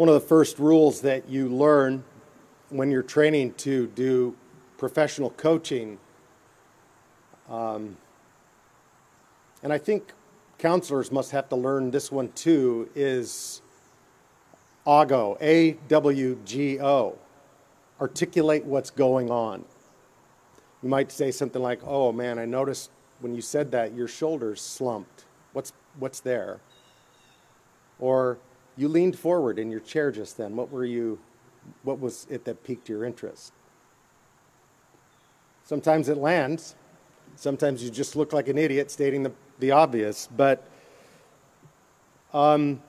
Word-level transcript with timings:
One 0.00 0.08
of 0.08 0.14
the 0.14 0.26
first 0.26 0.58
rules 0.58 1.02
that 1.02 1.28
you 1.28 1.50
learn 1.50 2.04
when 2.70 2.90
you're 2.90 3.02
training 3.02 3.52
to 3.58 3.86
do 3.88 4.34
professional 4.78 5.28
coaching, 5.28 5.98
um, 7.50 7.98
and 9.62 9.74
I 9.74 9.76
think 9.76 10.14
counselors 10.56 11.12
must 11.12 11.32
have 11.32 11.50
to 11.50 11.56
learn 11.56 11.90
this 11.90 12.10
one 12.10 12.32
too, 12.32 12.88
is 12.94 13.60
AWGO, 14.86 15.36
A 15.42 15.72
W 15.88 16.38
G 16.46 16.80
O. 16.80 17.18
Articulate 18.00 18.64
what's 18.64 18.88
going 18.88 19.30
on. 19.30 19.66
You 20.82 20.88
might 20.88 21.12
say 21.12 21.30
something 21.30 21.60
like, 21.60 21.80
Oh 21.84 22.10
man, 22.10 22.38
I 22.38 22.46
noticed 22.46 22.88
when 23.20 23.34
you 23.34 23.42
said 23.42 23.70
that 23.72 23.92
your 23.92 24.08
shoulders 24.08 24.62
slumped. 24.62 25.26
What's, 25.52 25.74
what's 25.98 26.20
there? 26.20 26.60
Or 27.98 28.38
you 28.80 28.88
leaned 28.88 29.18
forward 29.18 29.58
in 29.58 29.70
your 29.70 29.80
chair 29.80 30.10
just 30.10 30.38
then. 30.38 30.56
What 30.56 30.72
were 30.72 30.86
you, 30.86 31.18
what 31.82 32.00
was 32.00 32.26
it 32.30 32.46
that 32.46 32.64
piqued 32.64 32.88
your 32.88 33.04
interest? 33.04 33.52
Sometimes 35.64 36.08
it 36.08 36.16
lands. 36.16 36.76
Sometimes 37.36 37.84
you 37.84 37.90
just 37.90 38.16
look 38.16 38.32
like 38.32 38.48
an 38.48 38.56
idiot 38.56 38.90
stating 38.90 39.22
the, 39.22 39.32
the 39.58 39.70
obvious. 39.72 40.30
But 40.34 40.66
um, 42.32 42.82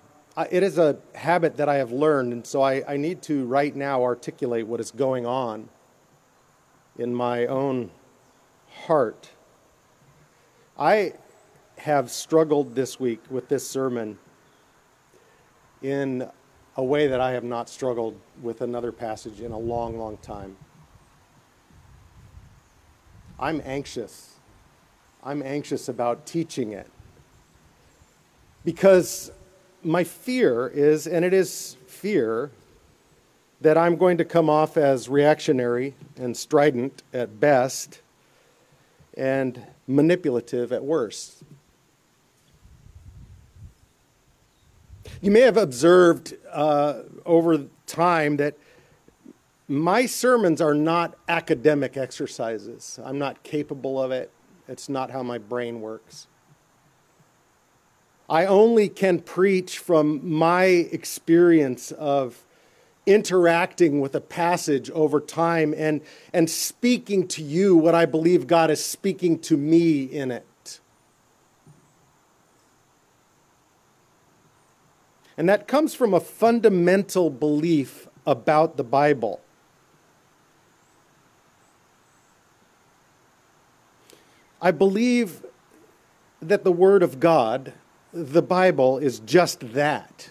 it 0.49 0.63
is 0.63 0.77
a 0.77 0.97
habit 1.13 1.57
that 1.57 1.67
I 1.67 1.75
have 1.75 1.91
learned, 1.91 2.31
and 2.31 2.47
so 2.47 2.61
I, 2.61 2.93
I 2.93 2.95
need 2.95 3.21
to 3.23 3.45
right 3.45 3.75
now 3.75 4.01
articulate 4.01 4.65
what 4.65 4.79
is 4.79 4.91
going 4.91 5.25
on 5.25 5.67
in 6.97 7.13
my 7.13 7.47
own 7.47 7.91
heart. 8.85 9.29
I 10.79 11.15
have 11.79 12.09
struggled 12.09 12.75
this 12.75 12.97
week 12.97 13.19
with 13.29 13.49
this 13.49 13.69
sermon 13.69 14.19
in 15.81 16.29
a 16.77 16.83
way 16.83 17.07
that 17.07 17.19
I 17.19 17.31
have 17.31 17.43
not 17.43 17.69
struggled 17.69 18.19
with 18.41 18.61
another 18.61 18.91
passage 18.91 19.41
in 19.41 19.51
a 19.51 19.57
long, 19.57 19.97
long 19.97 20.17
time. 20.17 20.55
I'm 23.39 23.61
anxious. 23.65 24.35
I'm 25.23 25.41
anxious 25.41 25.89
about 25.89 26.25
teaching 26.25 26.71
it 26.71 26.89
because 28.63 29.31
my 29.83 30.03
fear 30.03 30.67
is, 30.67 31.07
and 31.07 31.25
it 31.25 31.33
is 31.33 31.75
fear, 31.87 32.51
that 33.61 33.77
I'm 33.77 33.95
going 33.95 34.17
to 34.17 34.25
come 34.25 34.49
off 34.49 34.77
as 34.77 35.07
reactionary 35.07 35.95
and 36.17 36.35
strident 36.35 37.03
at 37.13 37.39
best 37.39 38.01
and 39.15 39.61
manipulative 39.87 40.71
at 40.71 40.83
worst. 40.83 41.43
You 45.21 45.29
may 45.29 45.41
have 45.41 45.57
observed 45.57 46.35
uh, 46.51 47.03
over 47.27 47.65
time 47.85 48.37
that 48.37 48.55
my 49.67 50.07
sermons 50.07 50.59
are 50.59 50.73
not 50.73 51.15
academic 51.29 51.95
exercises. 51.95 52.99
I'm 53.03 53.19
not 53.19 53.43
capable 53.43 54.01
of 54.01 54.09
it. 54.09 54.31
It's 54.67 54.89
not 54.89 55.11
how 55.11 55.21
my 55.21 55.37
brain 55.37 55.79
works. 55.79 56.25
I 58.27 58.47
only 58.47 58.89
can 58.89 59.19
preach 59.19 59.77
from 59.77 60.27
my 60.27 60.63
experience 60.63 61.91
of 61.91 62.43
interacting 63.05 63.99
with 63.99 64.15
a 64.15 64.21
passage 64.21 64.89
over 64.91 65.19
time 65.19 65.75
and, 65.77 66.01
and 66.33 66.49
speaking 66.49 67.27
to 67.27 67.43
you 67.43 67.75
what 67.75 67.93
I 67.93 68.07
believe 68.07 68.47
God 68.47 68.71
is 68.71 68.83
speaking 68.83 69.37
to 69.39 69.57
me 69.57 70.03
in 70.03 70.31
it. 70.31 70.45
And 75.41 75.49
that 75.49 75.67
comes 75.67 75.95
from 75.95 76.13
a 76.13 76.19
fundamental 76.19 77.31
belief 77.31 78.07
about 78.27 78.77
the 78.77 78.83
Bible. 78.83 79.41
I 84.61 84.69
believe 84.69 85.43
that 86.43 86.63
the 86.63 86.71
Word 86.71 87.01
of 87.01 87.19
God 87.19 87.73
the 88.13 88.43
Bible 88.43 88.99
is 88.99 89.17
just 89.17 89.73
that. 89.73 90.29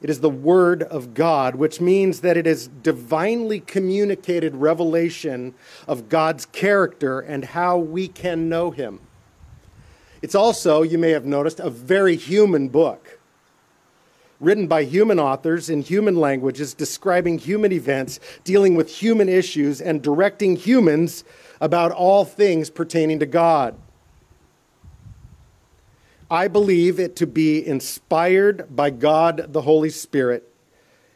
It 0.00 0.08
is 0.08 0.20
the 0.20 0.30
Word 0.30 0.84
of 0.84 1.12
God, 1.12 1.56
which 1.56 1.80
means 1.80 2.20
that 2.20 2.36
it 2.36 2.46
is 2.46 2.68
divinely 2.68 3.58
communicated 3.58 4.54
revelation 4.54 5.52
of 5.88 6.08
God's 6.08 6.46
character 6.46 7.18
and 7.18 7.44
how 7.44 7.76
we 7.76 8.06
can 8.06 8.48
know 8.48 8.70
Him. 8.70 9.00
It's 10.22 10.36
also, 10.36 10.82
you 10.82 10.96
may 10.96 11.10
have 11.10 11.26
noticed, 11.26 11.58
a 11.58 11.70
very 11.70 12.14
human 12.14 12.68
book, 12.68 13.15
written 14.40 14.66
by 14.66 14.84
human 14.84 15.18
authors 15.18 15.70
in 15.70 15.82
human 15.82 16.16
languages, 16.16 16.74
describing 16.74 17.38
human 17.38 17.72
events, 17.72 18.20
dealing 18.44 18.74
with 18.74 18.90
human 18.90 19.28
issues, 19.28 19.80
and 19.80 20.02
directing 20.02 20.56
humans 20.56 21.24
about 21.60 21.92
all 21.92 22.24
things 22.24 22.70
pertaining 22.70 23.18
to 23.18 23.26
God. 23.26 23.76
I 26.30 26.48
believe 26.48 26.98
it 26.98 27.16
to 27.16 27.26
be 27.26 27.64
inspired 27.64 28.66
by 28.74 28.90
God 28.90 29.52
the 29.52 29.62
Holy 29.62 29.90
Spirit, 29.90 30.52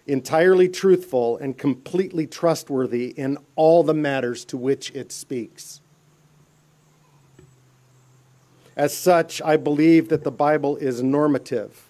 entirely 0.07 0.69
truthful 0.69 1.37
and 1.39 1.59
completely 1.59 2.27
trustworthy 2.27 3.09
in 3.09 3.37
all 3.57 3.83
the 3.83 3.95
matters 3.95 4.45
to 4.47 4.57
which 4.57 4.91
it 4.93 5.11
speaks. 5.13 5.81
As 8.77 8.97
such, 8.97 9.43
I 9.43 9.57
believe 9.57 10.09
that 10.09 10.25
the 10.25 10.31
Bible 10.31 10.77
is 10.77 11.03
normative 11.03 11.90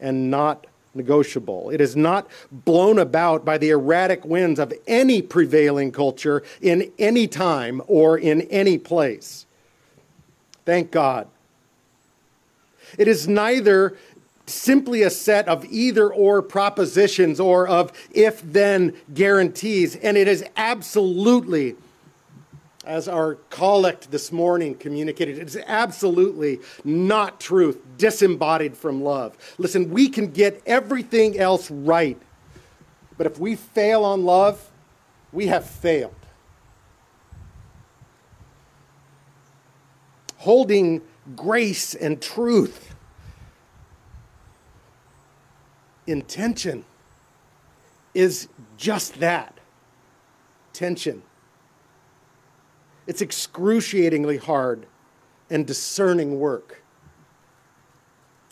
and 0.00 0.30
not 0.30 0.66
negotiable. 0.94 1.70
It 1.70 1.80
is 1.80 1.96
not 1.96 2.28
blown 2.50 2.98
about 2.98 3.44
by 3.44 3.58
the 3.58 3.70
erratic 3.70 4.24
winds 4.24 4.60
of 4.60 4.72
any 4.86 5.22
prevailing 5.22 5.90
culture 5.90 6.42
in 6.60 6.92
any 6.98 7.26
time 7.26 7.82
or 7.86 8.16
in 8.16 8.42
any 8.42 8.78
place. 8.78 9.46
Thank 10.64 10.90
God 10.90 11.26
it 12.98 13.08
is 13.08 13.26
neither 13.26 13.96
simply 14.46 15.02
a 15.02 15.10
set 15.10 15.48
of 15.48 15.64
either 15.66 16.12
or 16.12 16.42
propositions 16.42 17.40
or 17.40 17.66
of 17.66 17.92
if 18.12 18.42
then 18.42 18.94
guarantees. 19.12 19.96
And 19.96 20.16
it 20.16 20.28
is 20.28 20.44
absolutely, 20.56 21.76
as 22.86 23.08
our 23.08 23.36
collect 23.50 24.10
this 24.10 24.30
morning 24.30 24.74
communicated, 24.74 25.38
it 25.38 25.46
is 25.46 25.56
absolutely 25.66 26.60
not 26.84 27.40
truth, 27.40 27.80
disembodied 27.98 28.76
from 28.76 29.02
love. 29.02 29.36
Listen, 29.58 29.90
we 29.90 30.08
can 30.08 30.30
get 30.30 30.62
everything 30.66 31.38
else 31.38 31.70
right, 31.70 32.20
but 33.16 33.26
if 33.26 33.38
we 33.38 33.56
fail 33.56 34.04
on 34.04 34.24
love, 34.24 34.70
we 35.32 35.46
have 35.48 35.68
failed. 35.68 36.14
Holding 40.38 41.00
grace 41.34 41.94
and 41.94 42.20
truth. 42.20 42.94
Intention 46.06 46.84
is 48.12 48.48
just 48.76 49.20
that 49.20 49.58
tension. 50.74 51.22
It's 53.06 53.22
excruciatingly 53.22 54.38
hard 54.38 54.86
and 55.50 55.66
discerning 55.66 56.38
work. 56.38 56.82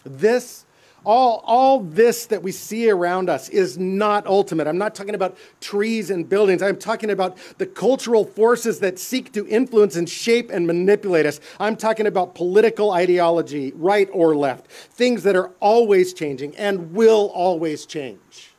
This 0.04 0.66
all, 1.04 1.42
all 1.44 1.80
this 1.80 2.26
that 2.26 2.42
we 2.44 2.52
see 2.52 2.88
around 2.88 3.28
us 3.28 3.48
is 3.48 3.76
not 3.76 4.24
ultimate. 4.26 4.68
I'm 4.68 4.78
not 4.78 4.94
talking 4.94 5.16
about 5.16 5.36
trees 5.60 6.10
and 6.10 6.28
buildings. 6.28 6.62
I'm 6.62 6.78
talking 6.78 7.10
about 7.10 7.36
the 7.58 7.66
cultural 7.66 8.24
forces 8.24 8.78
that 8.80 9.00
seek 9.00 9.32
to 9.32 9.46
influence 9.48 9.96
and 9.96 10.08
shape 10.08 10.50
and 10.50 10.64
manipulate 10.66 11.26
us. 11.26 11.40
I'm 11.58 11.76
talking 11.76 12.06
about 12.06 12.36
political 12.36 12.92
ideology, 12.92 13.72
right 13.74 14.08
or 14.12 14.36
left, 14.36 14.68
things 14.68 15.24
that 15.24 15.34
are 15.34 15.50
always 15.58 16.14
changing 16.14 16.56
and 16.56 16.92
will 16.92 17.32
always 17.34 17.84
change. 17.84 18.52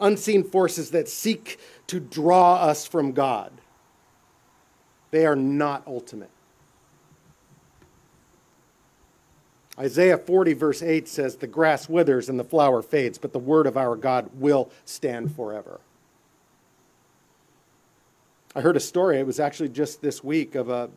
Unseen 0.00 0.44
forces 0.44 0.92
that 0.92 1.08
seek 1.08 1.58
to 1.88 1.98
draw 1.98 2.54
us 2.54 2.86
from 2.86 3.12
God. 3.12 3.59
They 5.10 5.26
are 5.26 5.36
not 5.36 5.82
ultimate. 5.86 6.30
Isaiah 9.78 10.18
40, 10.18 10.52
verse 10.52 10.82
8 10.82 11.08
says, 11.08 11.36
The 11.36 11.46
grass 11.46 11.88
withers 11.88 12.28
and 12.28 12.38
the 12.38 12.44
flower 12.44 12.82
fades, 12.82 13.16
but 13.16 13.32
the 13.32 13.38
word 13.38 13.66
of 13.66 13.76
our 13.76 13.96
God 13.96 14.28
will 14.34 14.70
stand 14.84 15.34
forever. 15.34 15.80
I 18.54 18.60
heard 18.60 18.76
a 18.76 18.80
story, 18.80 19.18
it 19.18 19.26
was 19.26 19.40
actually 19.40 19.70
just 19.70 20.02
this 20.02 20.22
week, 20.22 20.54
of 20.54 20.68
a, 20.68 20.90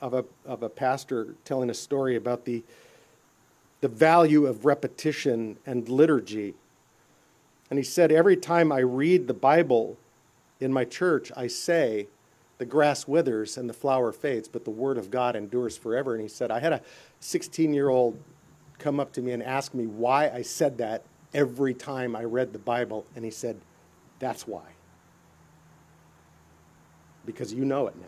of 0.00 0.14
a, 0.14 0.24
of 0.44 0.62
a 0.62 0.68
pastor 0.68 1.34
telling 1.44 1.68
a 1.68 1.74
story 1.74 2.16
about 2.16 2.44
the, 2.44 2.62
the 3.80 3.88
value 3.88 4.46
of 4.46 4.64
repetition 4.64 5.56
and 5.66 5.88
liturgy. 5.88 6.54
And 7.70 7.78
he 7.78 7.84
said, 7.84 8.12
Every 8.12 8.36
time 8.36 8.70
I 8.70 8.80
read 8.80 9.26
the 9.26 9.34
Bible 9.34 9.96
in 10.60 10.72
my 10.72 10.84
church, 10.84 11.32
I 11.36 11.48
say, 11.48 12.06
the 12.58 12.66
grass 12.66 13.06
withers 13.06 13.56
and 13.56 13.70
the 13.70 13.74
flower 13.74 14.12
fades, 14.12 14.48
but 14.48 14.64
the 14.64 14.70
word 14.70 14.98
of 14.98 15.10
God 15.10 15.36
endures 15.36 15.76
forever. 15.76 16.14
And 16.14 16.22
he 16.22 16.28
said, 16.28 16.50
I 16.50 16.58
had 16.58 16.72
a 16.72 16.82
16 17.20 17.72
year 17.72 17.88
old 17.88 18.20
come 18.78 19.00
up 19.00 19.12
to 19.12 19.22
me 19.22 19.32
and 19.32 19.42
ask 19.42 19.74
me 19.74 19.86
why 19.86 20.28
I 20.28 20.42
said 20.42 20.78
that 20.78 21.04
every 21.32 21.74
time 21.74 22.16
I 22.16 22.24
read 22.24 22.52
the 22.52 22.58
Bible. 22.58 23.06
And 23.14 23.24
he 23.24 23.30
said, 23.30 23.60
That's 24.18 24.46
why. 24.46 24.64
Because 27.24 27.52
you 27.52 27.64
know 27.64 27.86
it 27.86 27.94
now. 27.96 28.06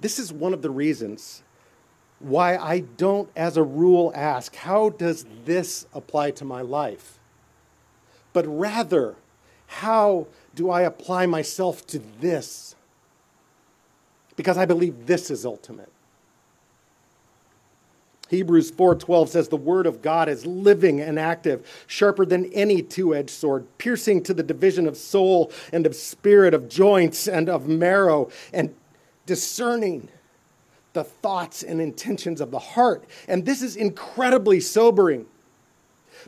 This 0.00 0.18
is 0.18 0.32
one 0.32 0.54
of 0.54 0.62
the 0.62 0.70
reasons 0.70 1.42
why 2.18 2.56
I 2.56 2.80
don't, 2.80 3.30
as 3.36 3.56
a 3.56 3.62
rule, 3.62 4.12
ask, 4.16 4.56
How 4.56 4.88
does 4.88 5.26
this 5.44 5.86
apply 5.92 6.32
to 6.32 6.44
my 6.44 6.62
life? 6.62 7.19
But 8.32 8.46
rather, 8.46 9.16
how 9.66 10.26
do 10.54 10.70
I 10.70 10.82
apply 10.82 11.26
myself 11.26 11.86
to 11.88 12.00
this? 12.20 12.74
Because 14.36 14.56
I 14.56 14.66
believe 14.66 15.06
this 15.06 15.30
is 15.30 15.44
ultimate. 15.44 15.90
Hebrews 18.28 18.70
4:12 18.70 19.28
says 19.28 19.48
the 19.48 19.56
word 19.56 19.86
of 19.86 20.02
God 20.02 20.28
is 20.28 20.46
living 20.46 21.00
and 21.00 21.18
active, 21.18 21.66
sharper 21.88 22.24
than 22.24 22.46
any 22.52 22.80
two-edged 22.80 23.28
sword, 23.28 23.66
piercing 23.76 24.22
to 24.22 24.32
the 24.32 24.44
division 24.44 24.86
of 24.86 24.96
soul 24.96 25.50
and 25.72 25.84
of 25.84 25.96
spirit, 25.96 26.54
of 26.54 26.68
joints 26.68 27.26
and 27.26 27.48
of 27.48 27.66
marrow, 27.66 28.30
and 28.52 28.72
discerning 29.26 30.08
the 30.92 31.02
thoughts 31.02 31.64
and 31.64 31.80
intentions 31.80 32.40
of 32.40 32.52
the 32.52 32.58
heart. 32.58 33.04
And 33.26 33.44
this 33.44 33.62
is 33.62 33.74
incredibly 33.74 34.60
sobering. 34.60 35.26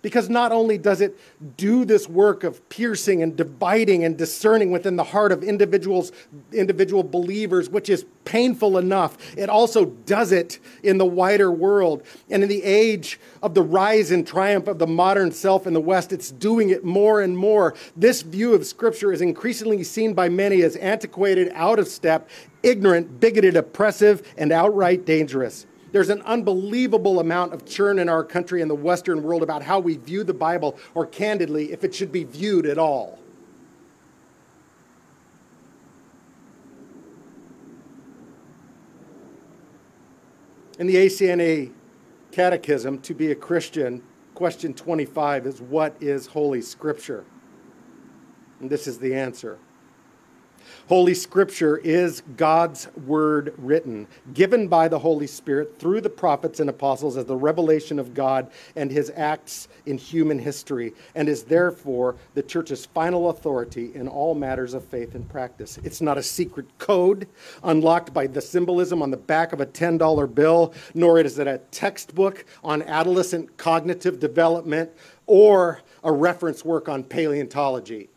Because 0.01 0.29
not 0.29 0.53
only 0.53 0.79
does 0.79 1.01
it 1.01 1.19
do 1.57 1.85
this 1.85 2.09
work 2.09 2.45
of 2.45 2.67
piercing 2.69 3.23
and 3.23 3.37
dividing 3.37 4.05
and 4.05 4.17
discerning 4.17 4.71
within 4.71 4.97
the 4.97 5.05
heart 5.05 5.33
of 5.33 5.43
individuals, 5.43 6.13
individual 6.53 7.03
believers, 7.03 7.69
which 7.69 7.89
is 7.91 8.07
painful 8.25 8.79
enough, 8.79 9.19
it 9.37 9.49
also 9.49 9.85
does 9.85 10.33
it 10.33 10.59
in 10.83 10.99
the 10.99 11.05
wider 11.05 11.51
world. 11.51 12.03
And 12.31 12.43
in 12.43 12.49
the 12.49 12.63
age 12.63 13.21
of 13.43 13.55
the 13.55 13.63
rise 13.63 14.11
and 14.11 14.27
triumph 14.27 14.69
of 14.69 14.79
the 14.79 14.87
modern 14.87 15.33
self 15.33 15.67
in 15.67 15.75
the 15.75 15.81
West, 15.81 16.13
it's 16.13 16.31
doing 16.31 16.71
it 16.71 16.85
more 16.85 17.21
and 17.21 17.37
more. 17.37 17.75
This 17.97 18.23
view 18.23 18.55
of 18.55 18.65
Scripture 18.65 19.13
is 19.13 19.21
increasingly 19.21 19.85
seen 19.85 20.15
by 20.15 20.29
many 20.29 20.63
as 20.63 20.77
antiquated, 20.77 21.51
out 21.55 21.79
of 21.79 21.89
step, 21.89 22.31
ignorant, 22.63 23.21
bigoted, 23.21 23.57
oppressive, 23.57 24.33
and 24.37 24.53
outright 24.53 25.05
dangerous. 25.05 25.67
There's 25.93 26.09
an 26.09 26.23
unbelievable 26.23 27.21
amount 27.21 27.53
of 27.53 27.67
churn 27.67 27.99
in 27.99 28.09
our 28.09 28.25
country 28.25 28.63
and 28.63 28.71
the 28.71 28.75
Western 28.75 29.23
world 29.23 29.43
about 29.43 29.63
how 29.63 29.79
we 29.79 29.99
view 29.99 30.25
the 30.25 30.35
Bible, 30.35 30.79
or 30.95 31.07
candidly, 31.07 31.71
if 31.71 31.85
it 31.85 31.95
should 31.95 32.11
be 32.11 32.25
viewed 32.25 32.67
at 32.67 32.79
all. 32.79 33.19
In 40.79 40.87
the 40.87 40.97
ACNA 40.97 41.71
Catechism, 42.33 43.01
to 43.03 43.15
be 43.15 43.31
a 43.31 43.35
Christian, 43.35 44.03
question 44.35 44.73
25 44.73 45.47
is 45.47 45.61
What 45.61 45.95
is 46.01 46.27
Holy 46.27 46.63
Scripture? 46.63 47.25
And 48.61 48.71
this 48.71 48.87
is 48.87 48.99
the 48.99 49.15
answer. 49.15 49.59
Holy 50.89 51.15
Scripture 51.15 51.79
is 51.79 52.23
God's 52.37 52.89
Word 53.07 53.55
written, 53.59 54.07
given 54.35 54.69
by 54.69 54.89
the 54.89 54.99
Holy 54.99 55.27
Spirit 55.27 55.79
through 55.79 56.01
the 56.01 56.11
prophets 56.11 56.61
and 56.61 56.69
apostles 56.69 57.17
as 57.17 57.25
the 57.25 57.37
revelation 57.37 57.99
of 57.99 58.15
God 58.15 58.51
and 58.77 58.91
his 58.91 59.11
acts 59.17 59.69
in 59.87 59.99
human 59.99 60.39
history, 60.39 60.93
and 61.15 61.29
is 61.29 61.45
therefore 61.45 62.17
the 62.35 62.43
church's 62.43 62.87
final 62.87 63.31
authority 63.31 63.93
in 63.95 64.09
all 64.09 64.35
matters 64.35 64.75
of 64.75 64.85
faith 64.85 65.15
and 65.15 65.29
practice. 65.29 65.79
It's 65.85 66.01
not 66.01 66.19
a 66.19 66.23
secret 66.23 66.67
code 66.79 67.27
unlocked 67.63 68.13
by 68.13 68.27
the 68.27 68.41
symbolism 68.41 69.03
on 69.03 69.11
the 69.11 69.17
back 69.17 69.53
of 69.53 69.61
a 69.61 69.67
$10 69.67 70.35
bill, 70.35 70.75
nor 70.95 71.19
is 71.21 71.39
it 71.39 71.47
a 71.47 71.59
textbook 71.71 72.45
on 72.63 72.83
adolescent 72.83 73.57
cognitive 73.57 74.21
development 74.21 74.91
or 75.27 75.81
a 76.05 76.13
reference 76.13 76.65
work 76.65 76.89
on 76.89 77.03
paleontology. 77.05 78.09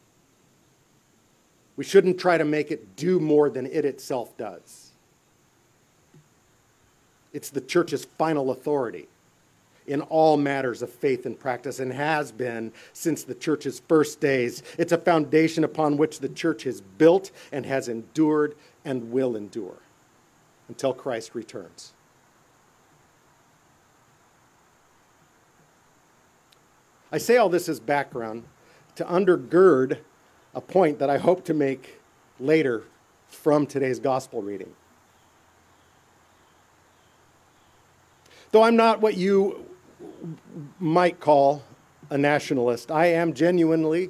We 1.77 1.83
shouldn't 1.83 2.19
try 2.19 2.37
to 2.37 2.45
make 2.45 2.71
it 2.71 2.95
do 2.95 3.19
more 3.19 3.49
than 3.49 3.65
it 3.65 3.85
itself 3.85 4.37
does. 4.37 4.91
It's 7.33 7.49
the 7.49 7.61
church's 7.61 8.05
final 8.05 8.51
authority 8.51 9.09
in 9.87 10.01
all 10.01 10.37
matters 10.37 10.81
of 10.81 10.89
faith 10.89 11.25
and 11.25 11.37
practice 11.37 11.79
and 11.79 11.91
has 11.93 12.31
been 12.31 12.71
since 12.93 13.23
the 13.23 13.35
church's 13.35 13.81
first 13.87 14.19
days. 14.19 14.63
It's 14.77 14.91
a 14.91 14.97
foundation 14.97 15.63
upon 15.63 15.97
which 15.97 16.19
the 16.19 16.29
church 16.29 16.63
has 16.63 16.81
built 16.81 17.31
and 17.51 17.65
has 17.65 17.87
endured 17.87 18.55
and 18.83 19.11
will 19.11 19.35
endure 19.35 19.77
until 20.69 20.93
Christ 20.93 21.35
returns. 21.35 21.93
I 27.11 27.17
say 27.17 27.37
all 27.37 27.49
this 27.49 27.69
as 27.69 27.79
background 27.79 28.43
to 28.95 29.05
undergird 29.05 29.99
a 30.55 30.61
point 30.61 30.99
that 30.99 31.09
I 31.09 31.17
hope 31.17 31.43
to 31.45 31.53
make 31.53 31.99
later 32.39 32.83
from 33.27 33.67
today's 33.67 33.99
gospel 33.99 34.41
reading. 34.41 34.73
Though 38.51 38.63
I'm 38.63 38.77
not 38.77 39.01
what 39.01 39.17
you 39.17 39.65
might 40.79 41.19
call 41.19 41.61
a 42.09 42.17
nationalist, 42.17 42.89
I 42.89 43.07
am 43.07 43.33
genuinely 43.33 44.09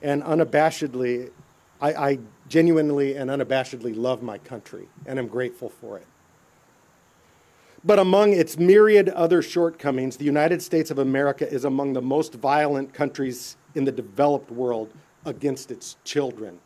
and 0.00 0.22
unabashedly, 0.22 1.30
I, 1.80 1.92
I 1.92 2.18
genuinely 2.48 3.16
and 3.16 3.28
unabashedly 3.28 3.96
love 3.96 4.22
my 4.22 4.38
country 4.38 4.88
and 5.04 5.18
am 5.18 5.26
grateful 5.26 5.68
for 5.68 5.96
it. 5.96 6.06
But 7.84 7.98
among 7.98 8.32
its 8.32 8.56
myriad 8.56 9.08
other 9.08 9.42
shortcomings, 9.42 10.16
the 10.16 10.24
United 10.24 10.62
States 10.62 10.92
of 10.92 10.98
America 10.98 11.50
is 11.50 11.64
among 11.64 11.94
the 11.94 12.02
most 12.02 12.34
violent 12.34 12.94
countries 12.94 13.56
in 13.74 13.84
the 13.84 13.90
developed 13.90 14.52
world 14.52 14.92
against 15.24 15.70
its 15.70 15.96
children. 16.04 16.58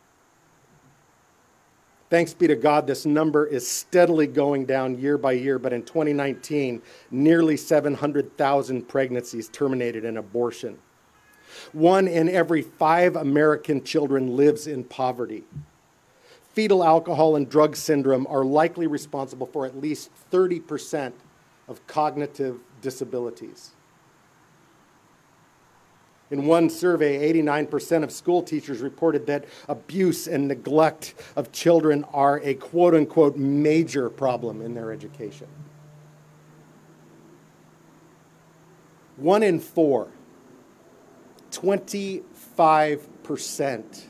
Thanks 2.09 2.33
be 2.33 2.47
to 2.47 2.55
God, 2.55 2.87
this 2.87 3.05
number 3.05 3.45
is 3.45 3.67
steadily 3.67 4.27
going 4.27 4.65
down 4.65 4.97
year 4.97 5.17
by 5.17 5.33
year, 5.33 5.59
but 5.59 5.73
in 5.73 5.83
2019, 5.83 6.81
nearly 7.11 7.57
700,000 7.57 8.87
pregnancies 8.87 9.49
terminated 9.49 10.05
in 10.05 10.15
abortion. 10.15 10.77
One 11.73 12.07
in 12.07 12.29
every 12.29 12.61
five 12.61 13.17
American 13.17 13.83
children 13.83 14.37
lives 14.37 14.67
in 14.67 14.85
poverty. 14.85 15.43
Fetal 16.53 16.83
alcohol 16.83 17.35
and 17.35 17.49
drug 17.49 17.75
syndrome 17.75 18.25
are 18.27 18.45
likely 18.45 18.87
responsible 18.87 19.47
for 19.47 19.65
at 19.65 19.77
least 19.77 20.09
30% 20.31 21.11
of 21.67 21.85
cognitive 21.87 22.59
disabilities. 22.81 23.71
In 26.29 26.45
one 26.45 26.69
survey, 26.69 27.33
89% 27.33 28.03
of 28.03 28.11
school 28.11 28.43
teachers 28.43 28.81
reported 28.81 29.27
that 29.27 29.45
abuse 29.69 30.27
and 30.27 30.49
neglect 30.49 31.13
of 31.37 31.53
children 31.53 32.03
are 32.13 32.41
a 32.43 32.55
quote 32.55 32.93
unquote 32.93 33.37
major 33.37 34.09
problem 34.09 34.61
in 34.61 34.73
their 34.73 34.91
education. 34.91 35.47
One 39.15 39.41
in 39.41 39.57
four, 39.59 40.09
25% 41.51 44.03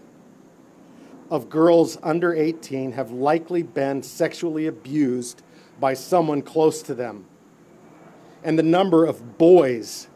of 1.29 1.49
girls 1.49 1.97
under 2.01 2.33
18 2.33 2.93
have 2.93 3.11
likely 3.11 3.61
been 3.61 4.01
sexually 4.01 4.65
abused 4.67 5.43
by 5.79 5.93
someone 5.93 6.41
close 6.41 6.81
to 6.81 6.95
them. 6.95 7.25
And 8.43 8.57
the 8.57 8.63
number 8.63 9.05
of 9.05 9.37
boys 9.37 10.07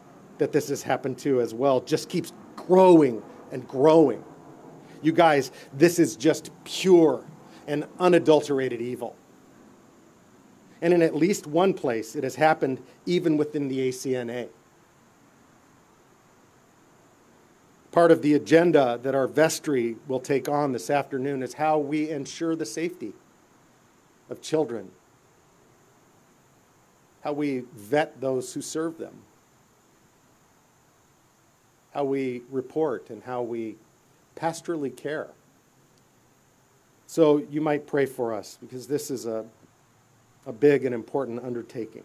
that 0.42 0.50
this 0.50 0.70
has 0.70 0.82
happened 0.82 1.16
to 1.16 1.40
as 1.40 1.54
well 1.54 1.80
just 1.80 2.08
keeps 2.08 2.32
growing 2.56 3.22
and 3.52 3.66
growing. 3.68 4.24
You 5.00 5.12
guys, 5.12 5.52
this 5.72 6.00
is 6.00 6.16
just 6.16 6.50
pure 6.64 7.24
and 7.68 7.86
unadulterated 8.00 8.80
evil. 8.80 9.14
And 10.80 10.92
in 10.92 11.00
at 11.00 11.14
least 11.14 11.46
one 11.46 11.74
place, 11.74 12.16
it 12.16 12.24
has 12.24 12.34
happened 12.34 12.82
even 13.06 13.36
within 13.36 13.68
the 13.68 13.88
ACNA. 13.88 14.48
Part 17.92 18.10
of 18.10 18.20
the 18.20 18.34
agenda 18.34 18.98
that 19.00 19.14
our 19.14 19.28
vestry 19.28 19.94
will 20.08 20.18
take 20.18 20.48
on 20.48 20.72
this 20.72 20.90
afternoon 20.90 21.44
is 21.44 21.54
how 21.54 21.78
we 21.78 22.10
ensure 22.10 22.56
the 22.56 22.66
safety 22.66 23.12
of 24.28 24.42
children, 24.42 24.90
how 27.20 27.32
we 27.32 27.62
vet 27.76 28.20
those 28.20 28.52
who 28.54 28.60
serve 28.60 28.98
them 28.98 29.14
how 31.92 32.04
we 32.04 32.42
report 32.50 33.10
and 33.10 33.22
how 33.22 33.42
we 33.42 33.76
pastorally 34.36 34.94
care. 34.94 35.28
So 37.06 37.38
you 37.50 37.60
might 37.60 37.86
pray 37.86 38.06
for 38.06 38.32
us 38.32 38.58
because 38.60 38.86
this 38.86 39.10
is 39.10 39.26
a, 39.26 39.44
a 40.46 40.52
big 40.52 40.84
and 40.84 40.94
important 40.94 41.44
undertaking. 41.44 42.04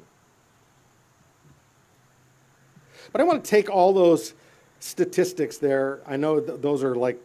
But 3.12 3.22
I 3.22 3.24
want 3.24 3.44
to 3.44 3.50
take 3.50 3.70
all 3.70 3.94
those 3.94 4.34
statistics 4.80 5.58
there. 5.58 6.02
I 6.06 6.18
know 6.18 6.40
th- 6.40 6.60
those 6.60 6.84
are 6.84 6.96
like 6.96 7.20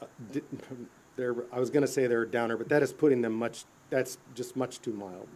uh, 0.00 0.06
they're, 1.16 1.34
I 1.52 1.60
was 1.60 1.68
going 1.68 1.82
to 1.82 1.88
say 1.88 2.06
they're 2.06 2.22
a 2.22 2.30
downer, 2.30 2.56
but 2.56 2.68
that 2.70 2.82
is 2.82 2.92
putting 2.92 3.20
them 3.20 3.34
much, 3.34 3.64
that's 3.90 4.16
just 4.34 4.56
much 4.56 4.80
too 4.80 4.92
mild. 4.92 5.28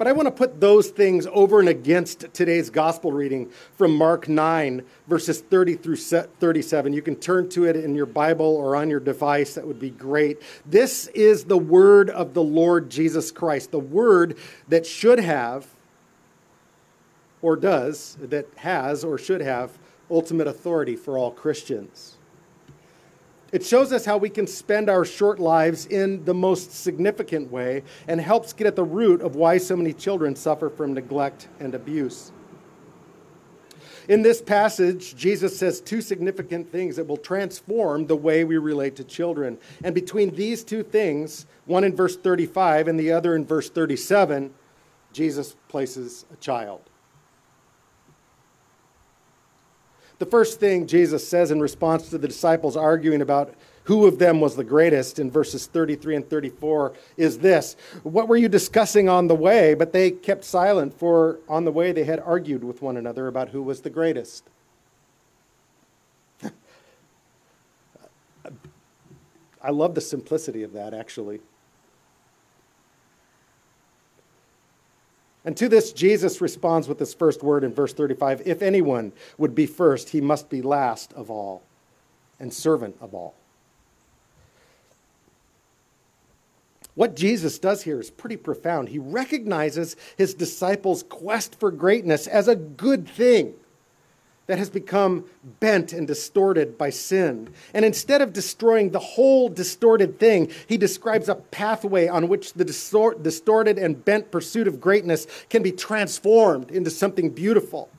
But 0.00 0.08
I 0.08 0.12
want 0.12 0.28
to 0.28 0.32
put 0.32 0.62
those 0.62 0.88
things 0.88 1.26
over 1.30 1.60
and 1.60 1.68
against 1.68 2.32
today's 2.32 2.70
gospel 2.70 3.12
reading 3.12 3.50
from 3.76 3.94
Mark 3.94 4.30
9, 4.30 4.82
verses 5.06 5.42
30 5.42 5.74
through 5.74 5.96
37. 5.96 6.94
You 6.94 7.02
can 7.02 7.16
turn 7.16 7.50
to 7.50 7.66
it 7.66 7.76
in 7.76 7.94
your 7.94 8.06
Bible 8.06 8.46
or 8.46 8.76
on 8.76 8.88
your 8.88 8.98
device. 8.98 9.56
That 9.56 9.66
would 9.66 9.78
be 9.78 9.90
great. 9.90 10.40
This 10.64 11.08
is 11.08 11.44
the 11.44 11.58
word 11.58 12.08
of 12.08 12.32
the 12.32 12.42
Lord 12.42 12.88
Jesus 12.88 13.30
Christ, 13.30 13.72
the 13.72 13.78
word 13.78 14.38
that 14.68 14.86
should 14.86 15.20
have, 15.20 15.66
or 17.42 17.54
does, 17.54 18.16
that 18.22 18.46
has 18.56 19.04
or 19.04 19.18
should 19.18 19.42
have 19.42 19.78
ultimate 20.10 20.46
authority 20.46 20.96
for 20.96 21.18
all 21.18 21.30
Christians. 21.30 22.16
It 23.52 23.64
shows 23.64 23.92
us 23.92 24.04
how 24.04 24.16
we 24.16 24.30
can 24.30 24.46
spend 24.46 24.88
our 24.88 25.04
short 25.04 25.40
lives 25.40 25.86
in 25.86 26.24
the 26.24 26.34
most 26.34 26.72
significant 26.72 27.50
way 27.50 27.82
and 28.06 28.20
helps 28.20 28.52
get 28.52 28.66
at 28.66 28.76
the 28.76 28.84
root 28.84 29.20
of 29.22 29.34
why 29.34 29.58
so 29.58 29.76
many 29.76 29.92
children 29.92 30.36
suffer 30.36 30.70
from 30.70 30.94
neglect 30.94 31.48
and 31.58 31.74
abuse. 31.74 32.32
In 34.08 34.22
this 34.22 34.42
passage, 34.42 35.14
Jesus 35.14 35.56
says 35.56 35.80
two 35.80 36.00
significant 36.00 36.72
things 36.72 36.96
that 36.96 37.06
will 37.06 37.16
transform 37.16 38.06
the 38.06 38.16
way 38.16 38.42
we 38.42 38.58
relate 38.58 38.96
to 38.96 39.04
children. 39.04 39.56
And 39.84 39.94
between 39.94 40.34
these 40.34 40.64
two 40.64 40.82
things, 40.82 41.46
one 41.66 41.84
in 41.84 41.94
verse 41.94 42.16
35 42.16 42.88
and 42.88 42.98
the 42.98 43.12
other 43.12 43.36
in 43.36 43.46
verse 43.46 43.70
37, 43.70 44.52
Jesus 45.12 45.54
places 45.68 46.24
a 46.32 46.36
child. 46.36 46.89
The 50.20 50.26
first 50.26 50.60
thing 50.60 50.86
Jesus 50.86 51.26
says 51.26 51.50
in 51.50 51.60
response 51.60 52.10
to 52.10 52.18
the 52.18 52.28
disciples 52.28 52.76
arguing 52.76 53.22
about 53.22 53.54
who 53.84 54.06
of 54.06 54.18
them 54.18 54.38
was 54.38 54.54
the 54.54 54.64
greatest 54.64 55.18
in 55.18 55.30
verses 55.30 55.66
33 55.66 56.16
and 56.16 56.28
34 56.28 56.92
is 57.16 57.38
this 57.38 57.74
What 58.02 58.28
were 58.28 58.36
you 58.36 58.46
discussing 58.50 59.08
on 59.08 59.28
the 59.28 59.34
way? 59.34 59.72
But 59.72 59.94
they 59.94 60.10
kept 60.10 60.44
silent, 60.44 60.92
for 60.92 61.38
on 61.48 61.64
the 61.64 61.72
way 61.72 61.92
they 61.92 62.04
had 62.04 62.20
argued 62.20 62.62
with 62.62 62.82
one 62.82 62.98
another 62.98 63.28
about 63.28 63.48
who 63.48 63.62
was 63.62 63.80
the 63.80 63.88
greatest. 63.88 64.44
I 69.62 69.70
love 69.70 69.94
the 69.94 70.02
simplicity 70.02 70.62
of 70.62 70.74
that, 70.74 70.92
actually. 70.92 71.40
And 75.44 75.56
to 75.56 75.68
this, 75.68 75.92
Jesus 75.92 76.40
responds 76.40 76.86
with 76.86 76.98
this 76.98 77.14
first 77.14 77.42
word 77.42 77.64
in 77.64 77.72
verse 77.72 77.92
35 77.92 78.42
If 78.46 78.62
anyone 78.62 79.12
would 79.38 79.54
be 79.54 79.66
first, 79.66 80.10
he 80.10 80.20
must 80.20 80.50
be 80.50 80.62
last 80.62 81.12
of 81.14 81.30
all 81.30 81.62
and 82.38 82.52
servant 82.52 82.96
of 83.00 83.14
all. 83.14 83.34
What 86.94 87.16
Jesus 87.16 87.58
does 87.58 87.82
here 87.82 88.00
is 88.00 88.10
pretty 88.10 88.36
profound. 88.36 88.88
He 88.88 88.98
recognizes 88.98 89.96
his 90.18 90.34
disciples' 90.34 91.02
quest 91.04 91.58
for 91.58 91.70
greatness 91.70 92.26
as 92.26 92.48
a 92.48 92.56
good 92.56 93.08
thing 93.08 93.54
that 94.50 94.58
has 94.58 94.68
become 94.68 95.24
bent 95.60 95.92
and 95.92 96.08
distorted 96.08 96.76
by 96.76 96.90
sin. 96.90 97.48
And 97.72 97.84
instead 97.84 98.20
of 98.20 98.32
destroying 98.32 98.90
the 98.90 98.98
whole 98.98 99.48
distorted 99.48 100.18
thing, 100.18 100.50
he 100.66 100.76
describes 100.76 101.28
a 101.28 101.36
pathway 101.36 102.08
on 102.08 102.26
which 102.26 102.54
the 102.54 102.64
distort, 102.64 103.22
distorted 103.22 103.78
and 103.78 104.04
bent 104.04 104.32
pursuit 104.32 104.66
of 104.66 104.80
greatness 104.80 105.28
can 105.50 105.62
be 105.62 105.70
transformed 105.70 106.72
into 106.72 106.90
something 106.90 107.30
beautiful. 107.30 107.90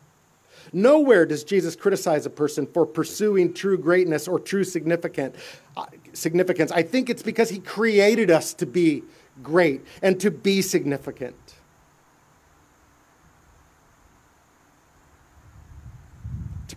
Nowhere 0.73 1.25
does 1.25 1.45
Jesus 1.45 1.77
criticize 1.77 2.25
a 2.25 2.29
person 2.29 2.67
for 2.67 2.85
pursuing 2.85 3.53
true 3.53 3.77
greatness 3.77 4.27
or 4.27 4.37
true 4.37 4.65
significant, 4.65 5.35
uh, 5.77 5.85
significance. 6.11 6.69
I 6.73 6.83
think 6.83 7.09
it's 7.09 7.23
because 7.23 7.49
he 7.49 7.59
created 7.59 8.29
us 8.29 8.53
to 8.55 8.65
be 8.65 9.03
great 9.41 9.85
and 10.01 10.19
to 10.19 10.29
be 10.29 10.61
significant. 10.61 11.60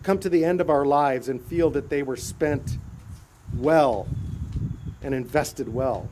Come 0.05 0.19
to 0.19 0.29
the 0.29 0.45
end 0.45 0.61
of 0.61 0.69
our 0.69 0.85
lives 0.85 1.29
and 1.29 1.41
feel 1.41 1.71
that 1.71 1.89
they 1.89 2.03
were 2.03 2.15
spent 2.15 2.77
well 3.57 4.07
and 5.01 5.15
invested 5.15 5.73
well. 5.73 6.07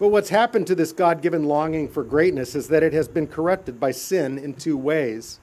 But 0.00 0.08
what's 0.08 0.30
happened 0.30 0.66
to 0.66 0.74
this 0.74 0.90
God 0.90 1.22
given 1.22 1.44
longing 1.44 1.88
for 1.88 2.02
greatness 2.02 2.56
is 2.56 2.66
that 2.66 2.82
it 2.82 2.92
has 2.92 3.06
been 3.06 3.28
corrupted 3.28 3.78
by 3.78 3.92
sin 3.92 4.38
in 4.38 4.54
two 4.54 4.76
ways. 4.76 5.38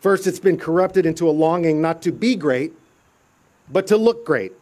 First, 0.00 0.26
it's 0.26 0.40
been 0.40 0.56
corrupted 0.56 1.04
into 1.04 1.28
a 1.28 1.30
longing 1.30 1.82
not 1.82 2.00
to 2.02 2.10
be 2.10 2.36
great, 2.36 2.72
but 3.70 3.86
to 3.88 3.98
look 3.98 4.24
great. 4.24 4.52